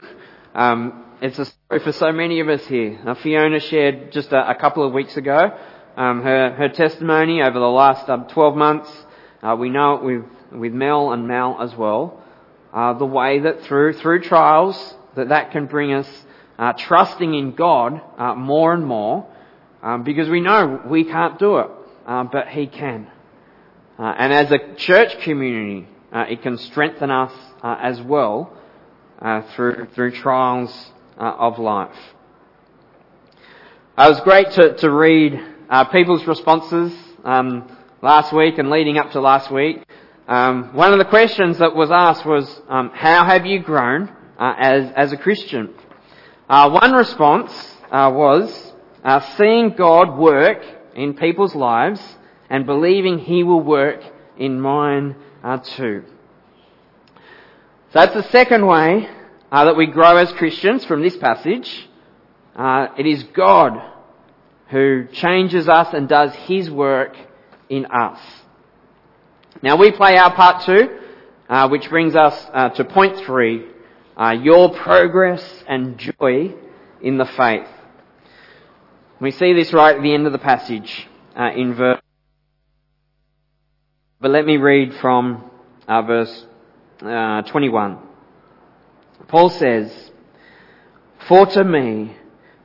Um, 0.54 1.04
it's 1.22 1.38
a 1.38 1.46
story 1.46 1.80
for 1.80 1.92
so 1.92 2.12
many 2.12 2.40
of 2.40 2.48
us 2.48 2.66
here. 2.66 3.00
Now, 3.02 3.14
Fiona 3.14 3.60
shared 3.60 4.12
just 4.12 4.30
a, 4.32 4.50
a, 4.50 4.54
couple 4.54 4.86
of 4.86 4.92
weeks 4.92 5.16
ago 5.16 5.58
um, 5.96 6.22
her, 6.22 6.52
her 6.54 6.68
testimony 6.68 7.42
over 7.42 7.58
the 7.58 7.66
last 7.66 8.08
um, 8.08 8.26
12 8.28 8.56
months. 8.56 8.90
Uh, 9.42 9.56
we 9.58 9.68
know 9.68 9.94
it 9.94 10.02
with, 10.02 10.24
with 10.52 10.72
Mel 10.72 11.12
and 11.12 11.28
Mal 11.28 11.60
as 11.60 11.74
well. 11.76 12.22
Uh, 12.72 12.94
the 12.94 13.06
way 13.06 13.38
that 13.40 13.62
through, 13.62 13.92
through 13.92 14.20
trials, 14.20 14.94
that 15.14 15.28
that 15.28 15.52
can 15.52 15.66
bring 15.66 15.92
us 15.92 16.08
uh, 16.58 16.72
trusting 16.72 17.34
in 17.34 17.54
God 17.54 18.00
uh, 18.18 18.34
more 18.34 18.72
and 18.72 18.84
more 18.84 19.26
um, 19.82 20.02
because 20.02 20.28
we 20.28 20.40
know 20.40 20.82
we 20.86 21.04
can't 21.04 21.38
do 21.38 21.58
it, 21.58 21.70
uh, 22.06 22.24
but 22.24 22.48
He 22.48 22.66
can. 22.66 23.08
Uh, 23.98 24.14
and 24.18 24.32
as 24.32 24.50
a 24.50 24.74
church 24.76 25.20
community, 25.20 25.86
uh, 26.12 26.24
it 26.28 26.42
can 26.42 26.58
strengthen 26.58 27.10
us 27.10 27.32
uh, 27.62 27.76
as 27.80 28.00
well 28.02 28.52
through 29.54 29.86
through 29.94 30.10
trials 30.10 30.90
of 31.16 31.58
life. 31.58 31.96
it 33.96 34.08
was 34.08 34.20
great 34.20 34.50
to, 34.50 34.76
to 34.76 34.90
read 34.90 35.53
people's 35.82 36.24
responses 36.26 36.94
um, 37.24 37.76
last 38.00 38.32
week 38.32 38.58
and 38.58 38.70
leading 38.70 38.96
up 38.96 39.10
to 39.10 39.20
last 39.20 39.50
week. 39.50 39.84
Um, 40.28 40.72
one 40.74 40.92
of 40.92 41.00
the 41.00 41.04
questions 41.04 41.58
that 41.58 41.74
was 41.74 41.90
asked 41.90 42.24
was, 42.24 42.60
um, 42.68 42.90
"How 42.94 43.24
have 43.24 43.44
you 43.44 43.60
grown 43.60 44.08
as 44.38 44.92
as 44.92 45.12
a 45.12 45.16
Christian?" 45.16 45.74
Uh, 46.48 46.70
one 46.70 46.92
response 46.92 47.50
uh, 47.90 48.12
was 48.14 48.72
uh, 49.02 49.18
seeing 49.36 49.70
God 49.70 50.16
work 50.16 50.62
in 50.94 51.14
people's 51.14 51.56
lives 51.56 52.00
and 52.48 52.66
believing 52.66 53.18
He 53.18 53.42
will 53.42 53.60
work 53.60 54.00
in 54.38 54.60
mine 54.60 55.16
uh, 55.42 55.58
too. 55.58 56.04
So 57.92 58.00
that's 58.00 58.14
the 58.14 58.30
second 58.30 58.66
way 58.66 59.08
uh, 59.50 59.64
that 59.64 59.76
we 59.76 59.86
grow 59.86 60.16
as 60.18 60.30
Christians 60.32 60.84
from 60.84 61.02
this 61.02 61.16
passage. 61.16 61.88
Uh, 62.54 62.88
it 62.96 63.06
is 63.06 63.24
God 63.34 63.93
who 64.70 65.06
changes 65.12 65.68
us 65.68 65.92
and 65.92 66.08
does 66.08 66.34
His 66.46 66.70
work 66.70 67.16
in 67.68 67.86
us. 67.86 68.18
Now 69.62 69.76
we 69.76 69.92
play 69.92 70.16
our 70.16 70.34
part 70.34 70.64
too, 70.64 70.98
which 71.70 71.88
brings 71.88 72.14
us 72.16 72.74
to 72.76 72.84
point 72.84 73.18
three, 73.18 73.66
uh, 74.16 74.30
your 74.30 74.72
progress 74.74 75.64
and 75.66 75.98
joy 75.98 76.54
in 77.00 77.18
the 77.18 77.24
faith. 77.24 77.68
We 79.20 79.30
see 79.30 79.52
this 79.52 79.72
right 79.72 79.96
at 79.96 80.02
the 80.02 80.12
end 80.12 80.26
of 80.26 80.32
the 80.32 80.38
passage 80.38 81.08
uh, 81.36 81.50
in 81.54 81.74
verse. 81.74 82.00
But 84.20 84.30
let 84.30 84.44
me 84.44 84.56
read 84.56 84.94
from 85.00 85.50
uh, 85.86 86.02
verse 86.02 86.46
uh, 87.00 87.42
21. 87.42 87.98
Paul 89.28 89.50
says, 89.50 90.10
For 91.28 91.46
to 91.46 91.64
me, 91.64 92.16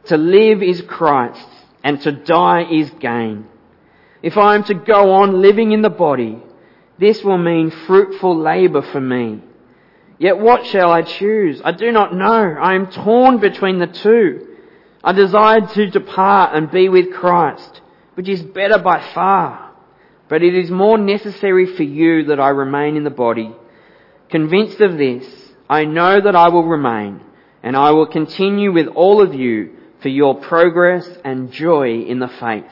to 0.06 0.18
live 0.18 0.64
is 0.64 0.82
Christ, 0.82 1.48
and 1.84 2.02
to 2.02 2.12
die 2.12 2.66
is 2.70 2.90
gain. 3.00 3.48
If 4.22 4.38
I 4.38 4.56
am 4.56 4.64
to 4.66 4.74
go 4.74 5.14
on 5.14 5.42
living 5.42 5.72
in 5.72 5.82
the 5.82 5.90
body, 5.90 6.42
this 6.98 7.24
will 7.24 7.38
mean 7.38 7.72
fruitful 7.72 8.38
labour 8.38 8.82
for 8.82 9.00
me. 9.00 9.42
Yet 10.18 10.38
what 10.38 10.66
shall 10.66 10.92
I 10.92 11.04
choose? 11.04 11.62
I 11.64 11.72
do 11.72 11.92
not 11.92 12.14
know. 12.14 12.56
I 12.62 12.76
am 12.76 12.92
torn 12.92 13.40
between 13.40 13.80
the 13.80 13.88
two. 13.88 14.58
I 15.02 15.14
desire 15.14 15.62
to 15.62 15.90
depart 15.90 16.56
and 16.56 16.70
be 16.70 16.90
with 16.90 17.14
Christ, 17.14 17.80
which 18.16 18.28
is 18.28 18.42
better 18.42 18.78
by 18.78 19.00
far. 19.14 19.72
But 20.28 20.44
it 20.44 20.54
is 20.54 20.70
more 20.70 20.98
necessary 20.98 21.66
for 21.66 21.84
you 21.84 22.26
that 22.26 22.40
I 22.40 22.50
remain 22.50 22.98
in 22.98 23.06
the 23.06 23.10
body. 23.10 23.56
Convinced 24.30 24.82
of 24.82 24.98
this, 24.98 25.26
I 25.70 25.86
know 25.86 26.20
that 26.20 26.36
I 26.36 26.50
will 26.50 26.68
remain, 26.68 27.22
and 27.64 27.78
I 27.78 27.92
will 27.92 28.06
continue 28.06 28.74
with 28.74 28.88
all 28.88 29.22
of 29.22 29.34
you 29.34 29.78
for 30.02 30.10
your 30.10 30.36
progress 30.36 31.08
and 31.24 31.52
joy 31.52 32.02
in 32.02 32.20
the 32.20 32.28
faith, 32.28 32.72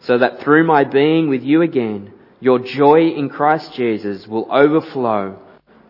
so 0.00 0.18
that 0.18 0.40
through 0.40 0.66
my 0.66 0.84
being 0.84 1.28
with 1.28 1.42
you 1.42 1.62
again, 1.62 2.12
your 2.40 2.58
joy 2.58 3.08
in 3.08 3.30
Christ 3.30 3.72
Jesus 3.72 4.26
will 4.26 4.46
overflow 4.52 5.38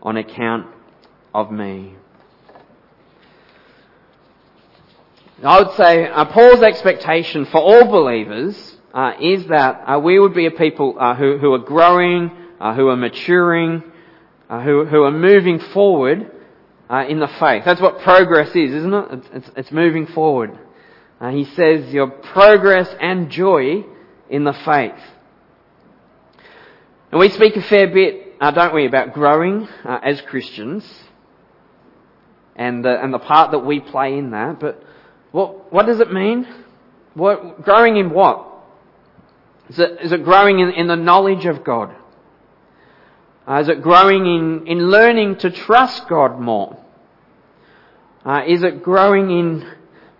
on 0.02 0.16
account 0.16 0.66
of 1.34 1.50
me. 1.50 1.94
I 5.42 5.60
would 5.60 5.74
say 5.74 6.06
uh, 6.06 6.24
Paul's 6.26 6.62
expectation 6.62 7.44
for 7.46 7.58
all 7.58 7.90
believers 7.90 8.76
uh, 8.94 9.12
is 9.20 9.46
that 9.48 9.82
uh, 9.86 9.98
we 9.98 10.18
would 10.18 10.32
be 10.32 10.46
a 10.46 10.52
people 10.52 10.96
uh, 10.98 11.16
who, 11.16 11.38
who, 11.38 11.52
are 11.52 11.58
growing, 11.58 12.30
uh, 12.60 12.74
who 12.74 12.88
are 12.88 12.96
maturing, 12.96 13.82
uh, 14.48 14.62
who, 14.62 14.84
who, 14.84 15.02
are 15.02 15.10
moving 15.10 15.58
forward 15.58 16.30
in 16.90 17.18
the 17.18 17.28
faith. 17.40 17.62
That's 17.64 17.80
what 17.80 18.00
progress 18.00 18.50
is, 18.50 18.72
isn't 18.72 18.94
it? 18.94 19.06
It's, 19.12 19.28
it's, 19.32 19.50
it's 19.56 19.72
moving 19.72 20.06
forward. 20.06 20.58
he 21.30 21.44
says 21.44 21.92
your 21.92 22.08
progress 22.08 22.94
and 23.00 23.30
joy 23.30 23.84
in 24.28 24.44
the 24.44 24.52
faith. 24.52 25.00
And 27.10 27.20
we 27.20 27.28
speak 27.28 27.56
a 27.56 27.62
fair 27.62 27.86
bit 27.86 28.24
uh, 28.40 28.50
don't 28.50 28.74
we, 28.74 28.86
about 28.86 29.14
growing 29.14 29.66
uh, 29.84 30.00
as 30.02 30.20
Christians 30.20 30.84
and 32.56 32.84
the, 32.84 33.02
and 33.02 33.12
the 33.12 33.18
part 33.18 33.52
that 33.52 33.60
we 33.60 33.80
play 33.80 34.18
in 34.18 34.32
that. 34.32 34.60
But 34.60 34.82
what, 35.32 35.72
what 35.72 35.86
does 35.86 36.00
it 36.00 36.12
mean? 36.12 36.46
What, 37.14 37.62
growing 37.62 37.96
in 37.96 38.10
what? 38.10 38.50
Is 39.70 39.78
it, 39.78 39.98
is 40.02 40.12
it 40.12 40.24
growing 40.24 40.58
in, 40.58 40.70
in 40.70 40.88
the 40.88 40.96
knowledge 40.96 41.46
of 41.46 41.64
God? 41.64 41.94
Uh, 43.46 43.60
is 43.60 43.68
it 43.68 43.82
growing 43.82 44.24
in, 44.24 44.66
in 44.66 44.90
learning 44.90 45.36
to 45.36 45.50
trust 45.50 46.08
God 46.08 46.40
more? 46.40 46.78
Uh, 48.24 48.42
is 48.46 48.62
it 48.62 48.82
growing 48.82 49.30
in 49.30 49.70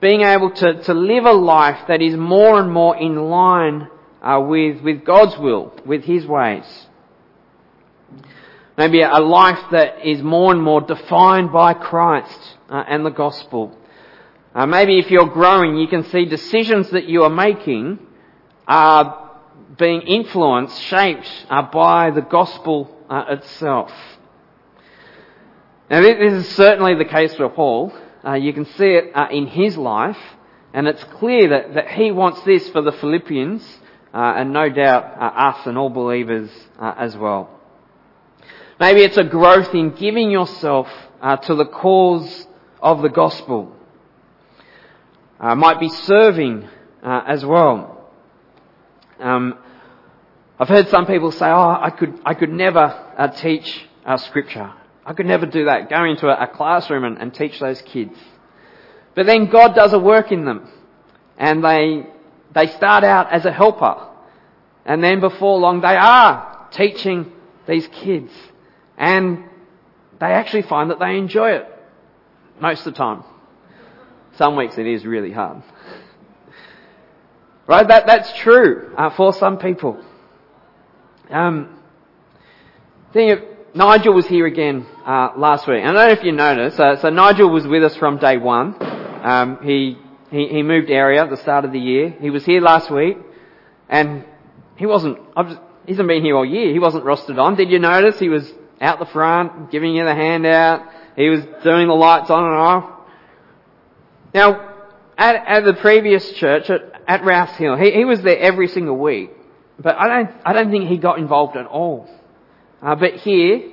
being 0.00 0.21
able 0.21 0.50
to, 0.50 0.83
to 0.83 0.93
live 0.93 1.25
a 1.25 1.33
life 1.33 1.87
that 1.88 2.02
is 2.02 2.14
more 2.16 2.61
and 2.61 2.71
more 2.71 2.95
in 2.97 3.16
line 3.16 3.88
uh, 4.21 4.38
with, 4.47 4.83
with 4.83 5.07
God's 5.07 5.38
will, 5.38 5.73
with 5.87 6.04
His 6.04 6.26
ways? 6.26 6.66
Maybe 8.76 9.00
a 9.00 9.21
life 9.21 9.71
that 9.71 10.07
is 10.07 10.23
more 10.23 10.52
and 10.52 10.62
more 10.62 10.83
defined 10.83 11.50
by 11.50 11.73
Christ 11.73 12.57
uh, 12.69 12.85
and 12.87 13.07
the 13.07 13.11
gospel. 13.11 13.75
Uh, 14.54 14.66
maybe 14.66 14.99
if 14.99 15.11
you're 15.11 15.28
growing, 15.28 15.76
you 15.76 15.88
can 15.88 16.04
see 16.04 16.26
decisions 16.26 16.90
that 16.90 17.09
you 17.09 17.23
are 17.23 17.31
making 17.31 18.00
are 18.66 19.31
being 19.78 20.02
influenced, 20.02 20.81
shaped 20.83 21.28
uh, 21.49 21.62
by 21.62 22.11
the 22.11 22.21
gospel 22.21 22.90
uh, 23.14 23.25
itself. 23.35 23.92
Now, 25.90 26.00
this 26.00 26.33
is 26.33 26.49
certainly 26.56 26.94
the 26.97 27.04
case 27.04 27.35
for 27.35 27.49
Paul. 27.49 27.92
Uh, 28.25 28.35
you 28.35 28.52
can 28.52 28.64
see 28.64 28.87
it 28.87 29.12
uh, 29.14 29.28
in 29.30 29.47
his 29.47 29.76
life, 29.76 30.18
and 30.73 30.88
it's 30.88 31.04
clear 31.04 31.50
that, 31.50 31.75
that 31.75 31.88
he 31.90 32.11
wants 32.11 32.40
this 32.42 32.68
for 32.71 32.83
the 32.83 32.92
Philippians, 32.92 33.62
and 34.12 34.52
no 34.52 34.68
doubt 34.68 35.04
us 35.21 35.66
and 35.66 35.76
all 35.76 35.90
believers 35.90 36.50
as 36.80 37.16
well. 37.16 37.50
Maybe 38.80 39.02
it's 39.02 39.16
a 39.16 39.25
growth 39.25 39.75
in 39.75 39.90
giving 39.90 40.30
yourself 40.30 40.88
uh, 41.21 41.37
to 41.37 41.54
the 41.54 41.66
cause 41.66 42.47
of 42.83 43.02
the 43.02 43.09
gospel. 43.09 43.75
Uh, 45.38 45.54
might 45.54 45.80
be 45.80 45.88
serving 45.88 46.68
uh, 47.02 47.23
as 47.26 47.44
well. 47.44 48.11
Um, 49.21 49.59
I've 50.59 50.68
heard 50.68 50.88
some 50.88 51.06
people 51.06 51.33
say, 51.33 51.47
"Oh, 51.47 51.78
I 51.80 51.90
could, 51.90 52.21
I 52.25 52.35
could 52.35 52.50
never 52.50 53.03
uh, 53.16 53.28
teach 53.28 53.87
uh, 54.04 54.16
scripture. 54.16 54.73
I 55.06 55.12
could 55.12 55.26
never 55.26 55.47
do 55.47 55.66
that. 55.66 55.90
Go 55.90 56.04
into 56.04 56.28
a, 56.28 56.44
a 56.44 56.49
classroom 56.49 57.04
and, 57.04 57.18
and, 57.18 57.35
teach 57.35 57.61
those 57.61 57.83
kids." 57.83 58.16
But 59.14 59.26
then 59.26 59.47
God 59.47 59.75
does 59.75 59.92
a 59.92 59.99
work 59.99 60.33
in 60.33 60.44
them. 60.44 60.68
and 61.38 61.64
they, 61.64 62.06
they 62.54 62.66
start 62.68 63.04
out 63.04 63.33
as 63.33 63.44
a 63.44 63.52
helper. 63.52 64.09
And 64.85 65.02
then 65.02 65.21
before 65.21 65.59
long 65.59 65.80
they 65.80 65.97
are 65.97 66.68
teaching 66.73 67.33
these 67.66 67.88
kids. 67.88 68.33
And 68.97 69.44
they 70.21 70.26
actually 70.26 70.62
find 70.62 70.90
that 70.90 70.99
they 70.99 71.16
enjoy 71.16 71.52
it 71.52 71.66
most 72.61 72.87
of 72.87 72.92
the 72.92 72.99
time. 72.99 73.25
Some 74.37 74.56
weeks 74.56 74.78
it 74.78 74.87
is 74.87 75.04
really 75.04 75.33
hard. 75.33 75.62
Right? 77.66 77.87
That, 77.87 78.06
that's 78.06 78.33
true 78.38 78.94
uh, 78.97 79.11
for 79.11 79.33
some 79.33 79.59
people. 79.59 80.04
Um, 81.30 81.80
thing 83.14 83.30
of, 83.30 83.38
Nigel 83.75 84.12
was 84.12 84.26
here 84.26 84.44
again 84.44 84.87
uh, 85.06 85.30
last 85.37 85.66
week. 85.66 85.83
I 85.83 85.87
don't 85.87 85.94
know 85.94 86.09
if 86.09 86.23
you 86.25 86.33
noticed. 86.33 86.78
Uh, 86.78 87.00
so 87.00 87.11
Nigel 87.11 87.49
was 87.49 87.66
with 87.66 87.83
us 87.85 87.97
from 87.97 88.18
day 88.18 88.37
one. 88.37 88.75
Um, 89.25 89.59
he, 89.62 89.97
he 90.30 90.49
he 90.49 90.62
moved 90.62 90.90
area 90.90 91.23
at 91.23 91.30
the 91.30 91.37
start 91.37 91.64
of 91.64 91.73
the 91.73 91.78
year. 91.78 92.11
He 92.21 92.30
was 92.30 92.44
here 92.44 92.61
last 92.61 92.90
week, 92.90 93.16
and 93.88 94.25
he 94.76 94.87
wasn't. 94.87 95.18
Just, 95.37 95.61
he 95.87 95.92
hasn't 95.92 96.09
been 96.09 96.25
here 96.25 96.37
all 96.37 96.44
year. 96.44 96.73
He 96.73 96.78
wasn't 96.78 97.04
rostered 97.04 97.38
on. 97.38 97.56
Did 97.56 97.71
you 97.71 97.78
notice? 97.78 98.18
He 98.18 98.28
was 98.28 98.50
out 98.80 98.99
the 98.99 99.06
front, 99.06 99.71
giving 99.71 99.94
you 99.94 100.04
the 100.04 100.14
handout. 100.14 100.83
He 101.16 101.28
was 101.28 101.40
doing 101.62 101.87
the 101.87 101.94
lights 101.94 102.30
on 102.30 102.44
and 102.44 102.54
off. 102.54 102.90
Now, 104.35 104.75
at, 105.16 105.37
at 105.47 105.64
the 105.64 105.75
previous 105.75 106.33
church 106.33 106.68
at, 106.68 106.80
at 107.06 107.25
Rouse 107.25 107.56
Hill, 107.56 107.76
he, 107.76 107.92
he 107.92 108.04
was 108.04 108.23
there 108.23 108.38
every 108.38 108.66
single 108.66 108.97
week, 108.97 109.30
but 109.78 109.97
I 109.97 110.09
don't 110.09 110.30
I 110.44 110.52
don't 110.52 110.71
think 110.73 110.88
he 110.88 110.99
got 110.99 111.18
involved 111.18 111.56
at 111.56 111.66
all. 111.66 112.09
Uh, 112.85 112.95
but 112.95 113.14
here, 113.14 113.71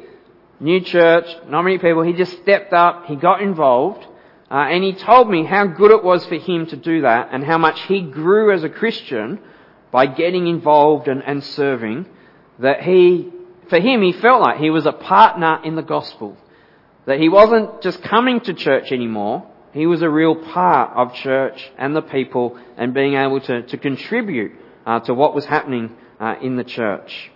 new 0.61 0.79
church, 0.79 1.25
not 1.49 1.63
many 1.63 1.77
people, 1.77 2.01
he 2.01 2.13
just 2.13 2.31
stepped 2.41 2.71
up, 2.71 3.07
he 3.07 3.17
got 3.17 3.41
involved, 3.41 4.07
uh, 4.49 4.53
and 4.53 4.85
he 4.85 4.93
told 4.93 5.29
me 5.29 5.43
how 5.43 5.65
good 5.65 5.91
it 5.91 6.01
was 6.01 6.25
for 6.27 6.35
him 6.35 6.65
to 6.65 6.77
do 6.77 7.01
that 7.01 7.29
and 7.33 7.43
how 7.43 7.57
much 7.57 7.77
he 7.87 8.01
grew 8.01 8.53
as 8.53 8.63
a 8.63 8.69
Christian 8.69 9.39
by 9.91 10.05
getting 10.05 10.47
involved 10.47 11.09
and, 11.09 11.21
and 11.25 11.43
serving. 11.43 12.05
That 12.59 12.83
he, 12.83 13.29
for 13.69 13.81
him, 13.81 14.01
he 14.01 14.13
felt 14.13 14.41
like 14.41 14.59
he 14.59 14.69
was 14.69 14.85
a 14.85 14.93
partner 14.93 15.59
in 15.63 15.75
the 15.75 15.81
gospel. 15.81 16.37
That 17.05 17.19
he 17.19 17.27
wasn't 17.27 17.81
just 17.81 18.01
coming 18.03 18.39
to 18.41 18.53
church 18.53 18.93
anymore, 18.93 19.45
he 19.73 19.87
was 19.87 20.01
a 20.01 20.09
real 20.09 20.35
part 20.35 20.95
of 20.95 21.15
church 21.15 21.69
and 21.77 21.95
the 21.95 22.01
people 22.01 22.57
and 22.77 22.93
being 22.93 23.15
able 23.15 23.41
to, 23.41 23.63
to 23.63 23.77
contribute 23.77 24.53
uh, 24.85 24.99
to 25.01 25.13
what 25.13 25.33
was 25.33 25.45
happening 25.45 25.95
uh, 26.19 26.35
in 26.41 26.55
the 26.55 26.63
church. 26.63 27.31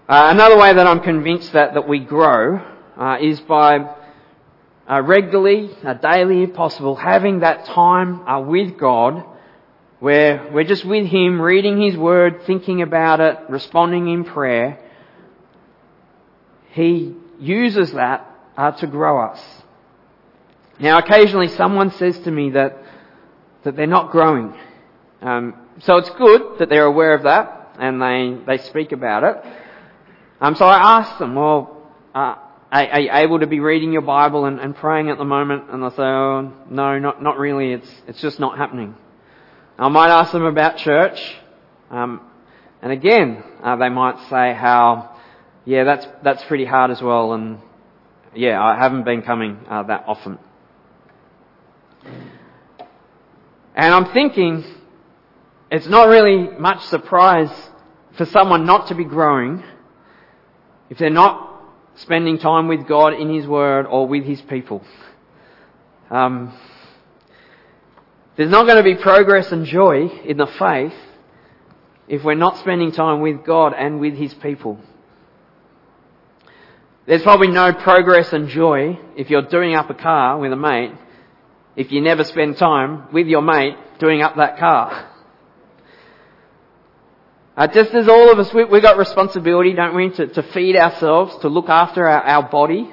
another 0.13 0.57
way 0.57 0.73
that 0.73 0.85
I'm 0.85 0.99
convinced 0.99 1.53
that, 1.53 1.73
that 1.73 1.87
we 1.87 1.99
grow 1.99 2.57
uh, 2.97 3.17
is 3.21 3.39
by 3.39 3.95
uh, 4.89 5.01
regularly, 5.01 5.69
uh, 5.85 5.93
daily 5.93 6.43
if 6.43 6.53
possible, 6.53 6.97
having 6.97 7.39
that 7.39 7.63
time 7.67 8.27
uh, 8.27 8.41
with 8.41 8.77
God 8.77 9.23
where 9.99 10.49
we're 10.51 10.65
just 10.65 10.83
with 10.83 11.05
Him, 11.05 11.39
reading 11.39 11.81
His 11.81 11.95
Word, 11.95 12.41
thinking 12.45 12.81
about 12.81 13.21
it, 13.21 13.37
responding 13.47 14.09
in 14.09 14.25
prayer. 14.25 14.79
He 16.71 17.15
uses 17.39 17.93
that 17.93 18.27
uh, 18.57 18.71
to 18.71 18.87
grow 18.87 19.23
us. 19.23 19.41
Now, 20.77 20.97
occasionally 20.97 21.47
someone 21.49 21.91
says 21.91 22.19
to 22.19 22.31
me 22.31 22.49
that, 22.49 22.83
that 23.63 23.77
they're 23.77 23.87
not 23.87 24.11
growing. 24.11 24.57
Um, 25.21 25.53
so 25.83 25.97
it's 25.97 26.09
good 26.09 26.57
that 26.59 26.67
they're 26.67 26.85
aware 26.85 27.13
of 27.13 27.23
that 27.23 27.77
and 27.79 28.01
they, 28.01 28.43
they 28.45 28.63
speak 28.63 28.91
about 28.91 29.23
it. 29.23 29.53
Um, 30.41 30.55
so 30.55 30.65
I 30.65 30.99
asked 30.99 31.19
them, 31.19 31.35
well, 31.35 31.77
uh, 32.15 32.35
are, 32.71 32.87
are, 32.87 32.99
you 32.99 33.09
able 33.13 33.39
to 33.41 33.47
be 33.47 33.59
reading 33.59 33.93
your 33.93 34.01
Bible 34.01 34.45
and, 34.45 34.59
and 34.59 34.75
praying 34.75 35.11
at 35.11 35.19
the 35.19 35.23
moment? 35.23 35.65
And 35.69 35.83
they 35.83 35.89
say, 35.89 36.01
oh, 36.01 36.51
no, 36.67 36.97
not, 36.97 37.21
not 37.21 37.37
really. 37.37 37.73
It's, 37.73 37.89
it's 38.07 38.19
just 38.19 38.39
not 38.39 38.57
happening. 38.57 38.95
I 39.77 39.87
might 39.89 40.09
ask 40.09 40.31
them 40.31 40.45
about 40.45 40.77
church. 40.77 41.19
Um, 41.91 42.21
and 42.81 42.91
again, 42.91 43.43
uh, 43.61 43.75
they 43.75 43.89
might 43.89 44.17
say 44.31 44.55
how, 44.55 45.15
yeah, 45.63 45.83
that's, 45.83 46.07
that's 46.23 46.43
pretty 46.45 46.65
hard 46.65 46.89
as 46.89 47.03
well. 47.03 47.33
And 47.33 47.59
yeah, 48.33 48.63
I 48.63 48.79
haven't 48.79 49.03
been 49.03 49.21
coming 49.21 49.59
uh, 49.69 49.83
that 49.83 50.05
often. 50.07 50.39
And 53.75 53.93
I'm 53.93 54.11
thinking, 54.11 54.63
it's 55.69 55.87
not 55.87 56.07
really 56.07 56.49
much 56.57 56.83
surprise 56.85 57.51
for 58.17 58.25
someone 58.25 58.65
not 58.65 58.87
to 58.87 58.95
be 58.95 59.03
growing 59.03 59.63
if 60.91 60.97
they're 60.97 61.09
not 61.09 61.63
spending 61.95 62.37
time 62.37 62.67
with 62.67 62.85
God 62.85 63.13
in 63.13 63.33
His 63.33 63.47
Word 63.47 63.85
or 63.85 64.09
with 64.09 64.25
His 64.25 64.41
people. 64.41 64.83
Um, 66.09 66.53
there's 68.35 68.51
not 68.51 68.65
going 68.65 68.75
to 68.75 68.83
be 68.83 69.01
progress 69.01 69.53
and 69.53 69.65
joy 69.65 70.07
in 70.25 70.35
the 70.35 70.47
faith 70.59 70.99
if 72.09 72.25
we're 72.25 72.35
not 72.35 72.57
spending 72.57 72.91
time 72.91 73.21
with 73.21 73.45
God 73.45 73.73
and 73.73 74.01
with 74.01 74.15
His 74.15 74.33
people. 74.33 74.79
There's 77.07 77.23
probably 77.23 77.47
no 77.47 77.71
progress 77.71 78.33
and 78.33 78.49
joy 78.49 78.99
if 79.15 79.29
you're 79.29 79.47
doing 79.47 79.75
up 79.75 79.89
a 79.89 79.93
car 79.93 80.37
with 80.39 80.51
a 80.51 80.57
mate 80.57 80.91
if 81.77 81.89
you 81.93 82.01
never 82.01 82.25
spend 82.25 82.57
time 82.57 83.07
with 83.13 83.27
your 83.27 83.41
mate 83.41 83.77
doing 83.97 84.21
up 84.21 84.35
that 84.35 84.57
car. 84.57 85.09
Uh, 87.61 87.67
just 87.67 87.93
as 87.93 88.07
all 88.07 88.31
of 88.31 88.39
us, 88.39 88.51
we, 88.55 88.63
have 88.63 88.81
got 88.81 88.97
responsibility, 88.97 89.71
don't 89.73 89.93
we, 89.93 90.09
to, 90.09 90.25
to, 90.25 90.41
feed 90.41 90.75
ourselves, 90.75 91.37
to 91.43 91.47
look 91.47 91.69
after 91.69 92.07
our, 92.07 92.23
our 92.23 92.49
body. 92.49 92.91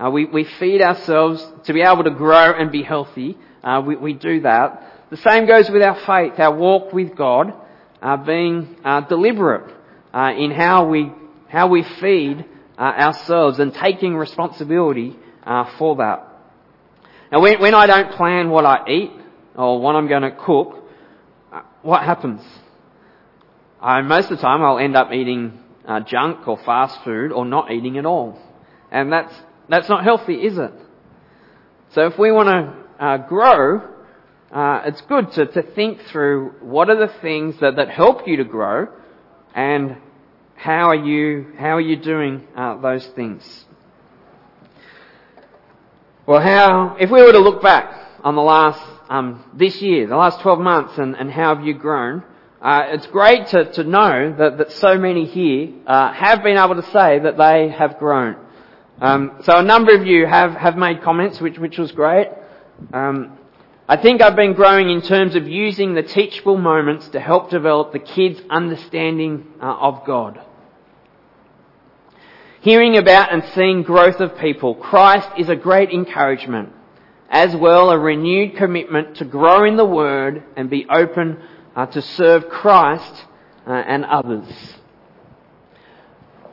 Uh, 0.00 0.10
we, 0.10 0.24
we, 0.24 0.42
feed 0.58 0.82
ourselves 0.82 1.46
to 1.62 1.72
be 1.72 1.80
able 1.80 2.02
to 2.02 2.10
grow 2.10 2.52
and 2.52 2.72
be 2.72 2.82
healthy. 2.82 3.38
Uh, 3.62 3.80
we, 3.86 3.94
we, 3.94 4.12
do 4.12 4.40
that. 4.40 5.06
The 5.10 5.16
same 5.18 5.46
goes 5.46 5.70
with 5.70 5.80
our 5.80 5.94
faith, 5.94 6.40
our 6.40 6.52
walk 6.52 6.92
with 6.92 7.14
God, 7.14 7.54
uh, 8.02 8.16
being 8.16 8.74
uh, 8.84 9.02
deliberate 9.02 9.72
uh, 10.12 10.32
in 10.36 10.50
how 10.50 10.88
we 10.88 11.12
how 11.48 11.68
we 11.68 11.84
feed 12.00 12.44
ourselves 12.76 13.60
and 13.60 13.72
taking 13.72 14.16
responsibility 14.16 15.16
for 15.78 15.94
that. 15.98 16.26
Now, 17.30 17.42
when, 17.42 17.60
when 17.60 17.74
I 17.74 17.86
don't 17.86 18.10
plan 18.16 18.50
what 18.50 18.66
I 18.66 18.88
eat 18.88 19.12
or 19.54 19.80
what 19.80 19.94
I'm 19.94 20.08
going 20.08 20.22
to 20.22 20.32
cook, 20.32 20.82
what 21.82 22.02
happens? 22.02 22.42
I, 23.80 24.02
most 24.02 24.30
of 24.30 24.36
the 24.36 24.42
time 24.42 24.62
I'll 24.62 24.78
end 24.78 24.96
up 24.96 25.12
eating 25.12 25.58
uh, 25.86 26.00
junk 26.00 26.46
or 26.46 26.58
fast 26.58 27.02
food 27.02 27.32
or 27.32 27.44
not 27.44 27.70
eating 27.70 27.96
at 27.96 28.04
all. 28.04 28.38
And 28.90 29.12
that's, 29.12 29.34
that's 29.68 29.88
not 29.88 30.04
healthy, 30.04 30.34
is 30.34 30.58
it? 30.58 30.72
So 31.90 32.06
if 32.06 32.18
we 32.18 32.30
want 32.30 32.48
to 32.48 33.04
uh, 33.04 33.16
grow, 33.26 33.78
uh, 34.52 34.82
it's 34.84 35.00
good 35.02 35.32
to, 35.32 35.46
to 35.46 35.62
think 35.62 36.02
through 36.04 36.54
what 36.60 36.90
are 36.90 36.96
the 36.96 37.12
things 37.20 37.58
that, 37.60 37.76
that 37.76 37.88
help 37.88 38.28
you 38.28 38.36
to 38.36 38.44
grow 38.44 38.88
and 39.54 39.96
how 40.54 40.90
are 40.90 40.94
you, 40.94 41.52
how 41.58 41.76
are 41.76 41.80
you 41.80 41.96
doing 41.96 42.46
uh, 42.54 42.80
those 42.80 43.06
things? 43.08 43.64
Well, 46.26 46.40
how, 46.40 46.96
if 47.00 47.10
we 47.10 47.22
were 47.22 47.32
to 47.32 47.38
look 47.38 47.62
back 47.62 47.92
on 48.22 48.34
the 48.36 48.42
last, 48.42 48.80
um, 49.08 49.42
this 49.54 49.80
year, 49.80 50.06
the 50.06 50.16
last 50.16 50.40
12 50.42 50.60
months 50.60 50.98
and, 50.98 51.16
and 51.16 51.30
how 51.30 51.56
have 51.56 51.64
you 51.64 51.74
grown, 51.74 52.22
uh, 52.60 52.82
it's 52.88 53.06
great 53.06 53.46
to, 53.48 53.72
to 53.72 53.84
know 53.84 54.34
that, 54.36 54.58
that 54.58 54.72
so 54.72 54.98
many 54.98 55.24
here 55.24 55.70
uh, 55.86 56.12
have 56.12 56.42
been 56.42 56.58
able 56.58 56.74
to 56.74 56.90
say 56.90 57.18
that 57.18 57.38
they 57.38 57.70
have 57.70 57.98
grown. 57.98 58.36
Um, 59.00 59.40
so 59.44 59.56
a 59.56 59.62
number 59.62 59.94
of 59.94 60.06
you 60.06 60.26
have, 60.26 60.52
have 60.52 60.76
made 60.76 61.02
comments, 61.02 61.40
which, 61.40 61.58
which 61.58 61.78
was 61.78 61.90
great. 61.92 62.28
Um, 62.92 63.38
I 63.88 63.96
think 63.96 64.20
I've 64.20 64.36
been 64.36 64.52
growing 64.52 64.90
in 64.90 65.00
terms 65.00 65.34
of 65.36 65.48
using 65.48 65.94
the 65.94 66.02
teachable 66.02 66.58
moments 66.58 67.08
to 67.08 67.20
help 67.20 67.48
develop 67.48 67.92
the 67.92 67.98
kids' 67.98 68.40
understanding 68.50 69.46
uh, 69.60 69.64
of 69.64 70.04
God. 70.06 70.38
Hearing 72.60 72.98
about 72.98 73.32
and 73.32 73.42
seeing 73.54 73.82
growth 73.82 74.20
of 74.20 74.36
people, 74.36 74.74
Christ 74.74 75.30
is 75.38 75.48
a 75.48 75.56
great 75.56 75.90
encouragement, 75.90 76.74
as 77.30 77.56
well 77.56 77.90
a 77.90 77.98
renewed 77.98 78.56
commitment 78.56 79.16
to 79.16 79.24
grow 79.24 79.64
in 79.64 79.76
the 79.78 79.84
Word 79.86 80.44
and 80.56 80.68
be 80.68 80.86
open 80.90 81.38
uh, 81.76 81.86
to 81.86 82.02
serve 82.02 82.48
Christ 82.48 83.24
uh, 83.66 83.72
and 83.72 84.04
others. 84.04 84.46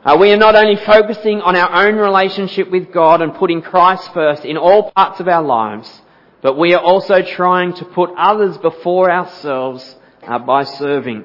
Uh, 0.04 0.16
we 0.18 0.32
are 0.32 0.36
not 0.36 0.54
only 0.54 0.76
focusing 0.76 1.40
on 1.40 1.56
our 1.56 1.86
own 1.86 1.96
relationship 1.96 2.70
with 2.70 2.92
God 2.92 3.20
and 3.20 3.34
putting 3.34 3.60
Christ 3.60 4.12
first 4.14 4.44
in 4.44 4.56
all 4.56 4.92
parts 4.92 5.20
of 5.20 5.28
our 5.28 5.42
lives, 5.42 6.02
but 6.40 6.56
we 6.56 6.72
are 6.74 6.80
also 6.80 7.20
trying 7.20 7.74
to 7.74 7.84
put 7.84 8.10
others 8.16 8.56
before 8.58 9.10
ourselves 9.10 9.96
uh, 10.26 10.38
by 10.38 10.62
serving. 10.64 11.24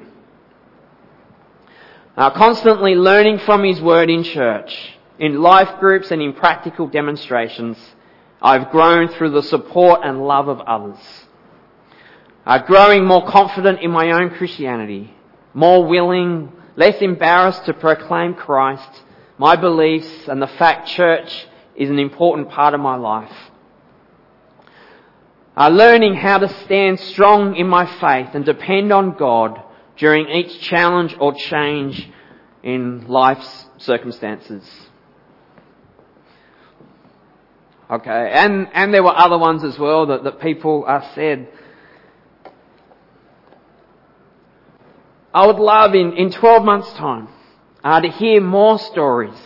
Uh, 2.17 2.32
constantly 2.32 2.95
learning 2.95 3.39
from 3.39 3.63
His 3.63 3.79
Word 3.79 4.10
in 4.10 4.23
church, 4.23 4.75
in 5.19 5.41
life 5.41 5.79
groups 5.79 6.12
and 6.12 6.21
in 6.21 6.34
practical 6.34 6.88
demonstrations, 6.88 7.77
I've 8.41 8.71
grown 8.71 9.08
through 9.08 9.32
the 9.32 9.43
support 9.43 10.01
and 10.03 10.25
love 10.25 10.47
of 10.47 10.60
others 10.62 10.99
uh, 12.45 12.60
growing 12.60 13.06
more 13.06 13.25
confident 13.27 13.79
in 13.79 13.91
my 13.91 14.12
own 14.12 14.32
Christianity, 14.32 15.13
more 15.53 15.86
willing, 15.86 16.51
less 16.75 17.01
embarrassed 17.01 17.65
to 17.65 17.73
proclaim 17.73 18.34
Christ, 18.34 19.01
my 19.38 19.56
beliefs, 19.56 20.27
and 20.27 20.41
the 20.41 20.47
fact 20.47 20.88
church 20.88 21.47
is 21.75 21.89
an 21.89 21.99
important 21.99 22.49
part 22.49 22.73
of 22.73 22.79
my 22.79 22.95
life. 22.95 23.34
Uh, 25.56 25.69
learning 25.69 26.15
how 26.15 26.39
to 26.39 26.49
stand 26.65 26.99
strong 26.99 27.56
in 27.56 27.67
my 27.67 27.86
faith 27.99 28.34
and 28.34 28.43
depend 28.43 28.91
on 28.91 29.15
God 29.15 29.62
during 29.97 30.27
each 30.29 30.60
challenge 30.62 31.15
or 31.19 31.34
change 31.34 32.10
in 32.63 33.08
life's 33.08 33.65
circumstances. 33.77 34.63
Okay, 37.91 38.32
and, 38.34 38.67
and 38.73 38.91
there 38.91 39.03
were 39.03 39.15
other 39.15 39.38
ones 39.38 39.63
as 39.63 39.77
well 39.77 40.08
that, 40.08 40.23
that 40.23 40.41
people 40.41 40.86
uh, 40.88 41.13
said. 41.13 41.47
I 45.33 45.47
would 45.47 45.57
love 45.57 45.95
in, 45.95 46.13
in 46.13 46.31
12 46.31 46.63
months 46.63 46.93
time 46.93 47.27
uh, 47.83 47.99
to 48.01 48.07
hear 48.07 48.39
more 48.39 48.77
stories 48.77 49.39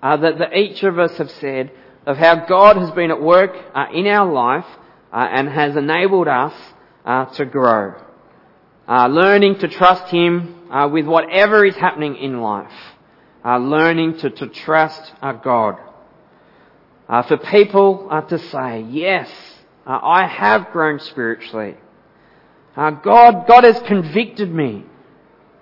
uh, 0.00 0.16
that, 0.16 0.38
that 0.38 0.56
each 0.56 0.84
of 0.84 0.98
us 1.00 1.18
have 1.18 1.30
said 1.32 1.72
of 2.06 2.16
how 2.18 2.46
God 2.46 2.76
has 2.76 2.92
been 2.92 3.10
at 3.10 3.20
work 3.20 3.50
uh, 3.74 3.86
in 3.92 4.06
our 4.06 4.32
life 4.32 4.66
uh, 5.12 5.26
and 5.28 5.48
has 5.48 5.76
enabled 5.76 6.28
us 6.28 6.54
uh, 7.04 7.24
to 7.34 7.46
grow. 7.46 8.00
Uh, 8.86 9.08
learning 9.08 9.58
to 9.58 9.66
trust 9.66 10.04
Him 10.12 10.70
with 10.92 11.06
whatever 11.06 11.64
is 11.64 11.74
happening 11.76 12.16
in 12.16 12.40
life. 12.40 12.72
Learning 13.44 14.16
to, 14.18 14.30
to 14.30 14.46
trust 14.48 15.12
God. 15.42 15.78
for 17.28 17.36
people 17.38 18.08
to 18.28 18.38
say, 18.38 18.84
yes, 18.90 19.30
I 19.86 20.26
have 20.26 20.70
grown 20.70 20.98
spiritually. 20.98 21.76
God, 22.76 23.46
God 23.46 23.64
has 23.64 23.80
convicted 23.82 24.52
me 24.52 24.84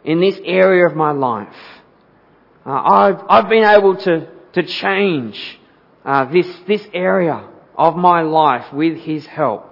in 0.04 0.20
this 0.20 0.38
area 0.44 0.86
of 0.86 0.96
my 0.96 1.12
life. 1.12 1.54
I've, 2.64 3.20
I've 3.28 3.48
been 3.48 3.64
able 3.64 3.96
to, 3.96 4.28
to 4.52 4.62
change 4.62 5.58
this, 6.32 6.46
this 6.66 6.86
area 6.92 7.48
of 7.76 7.96
my 7.96 8.22
life 8.22 8.72
with 8.72 8.98
His 8.98 9.26
help. 9.26 9.68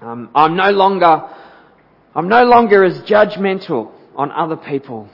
Um, 0.00 0.30
I'm 0.34 0.56
no 0.56 0.70
longer, 0.70 1.28
I'm 2.14 2.28
no 2.28 2.44
longer 2.44 2.84
as 2.84 3.00
judgmental 3.02 3.92
on 4.16 4.32
other 4.32 4.56
people. 4.56 5.08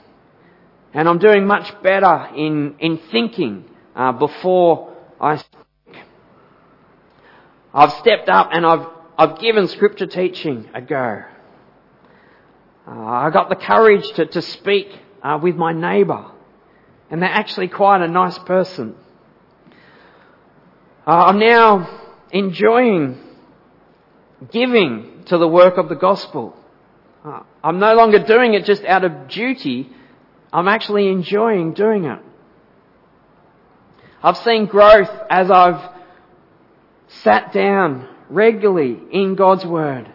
And 0.93 1.07
I'm 1.07 1.19
doing 1.19 1.45
much 1.45 1.71
better 1.83 2.29
in, 2.35 2.75
in 2.79 2.97
thinking 3.11 3.65
uh, 3.95 4.13
before 4.13 4.95
I 5.19 5.37
speak. 5.37 5.57
I've 7.73 7.91
stepped 7.93 8.29
up 8.29 8.49
and 8.51 8.65
I've, 8.65 8.87
I've 9.17 9.39
given 9.39 9.67
scripture 9.67 10.07
teaching 10.07 10.69
a 10.73 10.81
go. 10.81 11.23
Uh, 12.87 12.91
I 12.91 13.29
got 13.31 13.49
the 13.49 13.55
courage 13.55 14.07
to, 14.13 14.25
to 14.27 14.41
speak 14.41 14.87
uh, 15.21 15.37
with 15.41 15.55
my 15.55 15.73
neighbour. 15.73 16.31
And 17.09 17.21
they're 17.21 17.29
actually 17.29 17.67
quite 17.67 18.01
a 18.01 18.07
nice 18.07 18.37
person. 18.39 18.95
Uh, 21.05 21.11
I'm 21.11 21.39
now 21.39 22.11
enjoying 22.31 23.21
giving 24.51 25.23
to 25.25 25.37
the 25.37 25.47
work 25.47 25.77
of 25.77 25.89
the 25.89 25.95
gospel. 25.95 26.55
Uh, 27.25 27.43
I'm 27.63 27.79
no 27.79 27.93
longer 27.95 28.19
doing 28.19 28.53
it 28.53 28.65
just 28.65 28.83
out 28.85 29.03
of 29.03 29.27
duty. 29.27 29.89
I'm 30.53 30.67
actually 30.67 31.09
enjoying 31.09 31.73
doing 31.73 32.05
it. 32.05 32.19
I've 34.23 34.37
seen 34.37 34.65
growth 34.65 35.09
as 35.29 35.51
I've 35.51 35.91
sat 37.07 37.53
down 37.53 38.07
regularly 38.29 38.97
in 39.11 39.35
God's 39.35 39.65
Word 39.65 40.11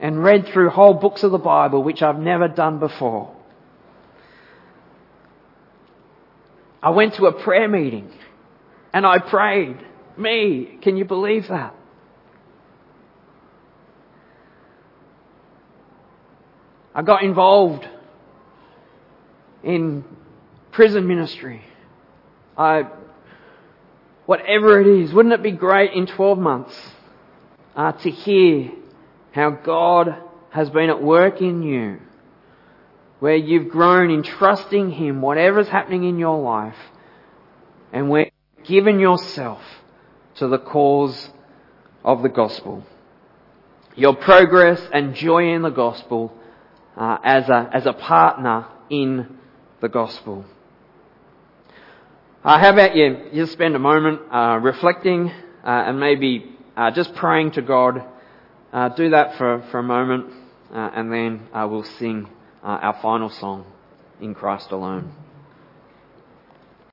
and 0.00 0.24
read 0.24 0.48
through 0.48 0.70
whole 0.70 0.94
books 0.94 1.22
of 1.22 1.30
the 1.30 1.38
Bible, 1.38 1.82
which 1.82 2.02
I've 2.02 2.18
never 2.18 2.48
done 2.48 2.78
before. 2.78 3.36
I 6.82 6.90
went 6.90 7.14
to 7.14 7.26
a 7.26 7.32
prayer 7.32 7.68
meeting 7.68 8.10
and 8.94 9.06
I 9.06 9.18
prayed 9.18 9.76
me. 10.16 10.78
Can 10.80 10.96
you 10.96 11.04
believe 11.04 11.48
that? 11.48 11.74
I 16.94 17.02
got 17.02 17.22
involved 17.22 17.86
in 19.62 20.04
prison 20.72 21.06
ministry. 21.06 21.62
I, 22.56 22.88
whatever 24.24 24.80
it 24.80 24.86
is, 24.86 25.12
wouldn't 25.12 25.34
it 25.34 25.42
be 25.42 25.52
great 25.52 25.92
in 25.92 26.06
12 26.06 26.38
months 26.38 26.74
uh, 27.76 27.92
to 27.92 28.10
hear 28.10 28.72
how 29.32 29.50
God 29.50 30.16
has 30.50 30.70
been 30.70 30.90
at 30.90 31.02
work 31.02 31.40
in 31.40 31.62
you, 31.62 31.98
where 33.20 33.36
you've 33.36 33.68
grown 33.68 34.10
in 34.10 34.22
trusting 34.22 34.90
Him, 34.90 35.22
whatever's 35.22 35.68
happening 35.68 36.04
in 36.04 36.18
your 36.18 36.40
life, 36.40 36.76
and 37.92 38.08
where 38.08 38.30
you've 38.56 38.66
given 38.66 38.98
yourself 38.98 39.60
to 40.36 40.48
the 40.48 40.58
cause 40.58 41.30
of 42.04 42.22
the 42.22 42.28
gospel. 42.28 42.84
Your 43.94 44.16
progress 44.16 44.80
and 44.92 45.14
joy 45.14 45.52
in 45.52 45.62
the 45.62 45.70
gospel 45.70 46.32
uh, 46.96 47.18
as, 47.22 47.48
a, 47.48 47.68
as 47.72 47.86
a 47.86 47.92
partner 47.92 48.66
in 48.88 49.36
the 49.80 49.88
gospel. 49.88 50.44
Uh, 52.42 52.58
how 52.58 52.72
about 52.72 52.96
you 52.96 53.28
just 53.34 53.52
spend 53.52 53.76
a 53.76 53.78
moment 53.78 54.20
uh, 54.32 54.58
reflecting 54.62 55.30
uh, 55.62 55.84
and 55.86 56.00
maybe 56.00 56.56
uh, 56.76 56.90
just 56.90 57.14
praying 57.14 57.52
to 57.52 57.62
God. 57.62 58.02
Uh, 58.72 58.88
do 58.88 59.10
that 59.10 59.36
for, 59.36 59.66
for 59.70 59.78
a 59.78 59.82
moment 59.82 60.32
uh, 60.72 60.90
and 60.94 61.12
then 61.12 61.48
uh, 61.52 61.66
we'll 61.68 61.82
sing 61.82 62.28
uh, 62.62 62.66
our 62.66 62.98
final 63.02 63.28
song, 63.28 63.64
In 64.20 64.34
Christ 64.34 64.70
Alone. 64.70 65.12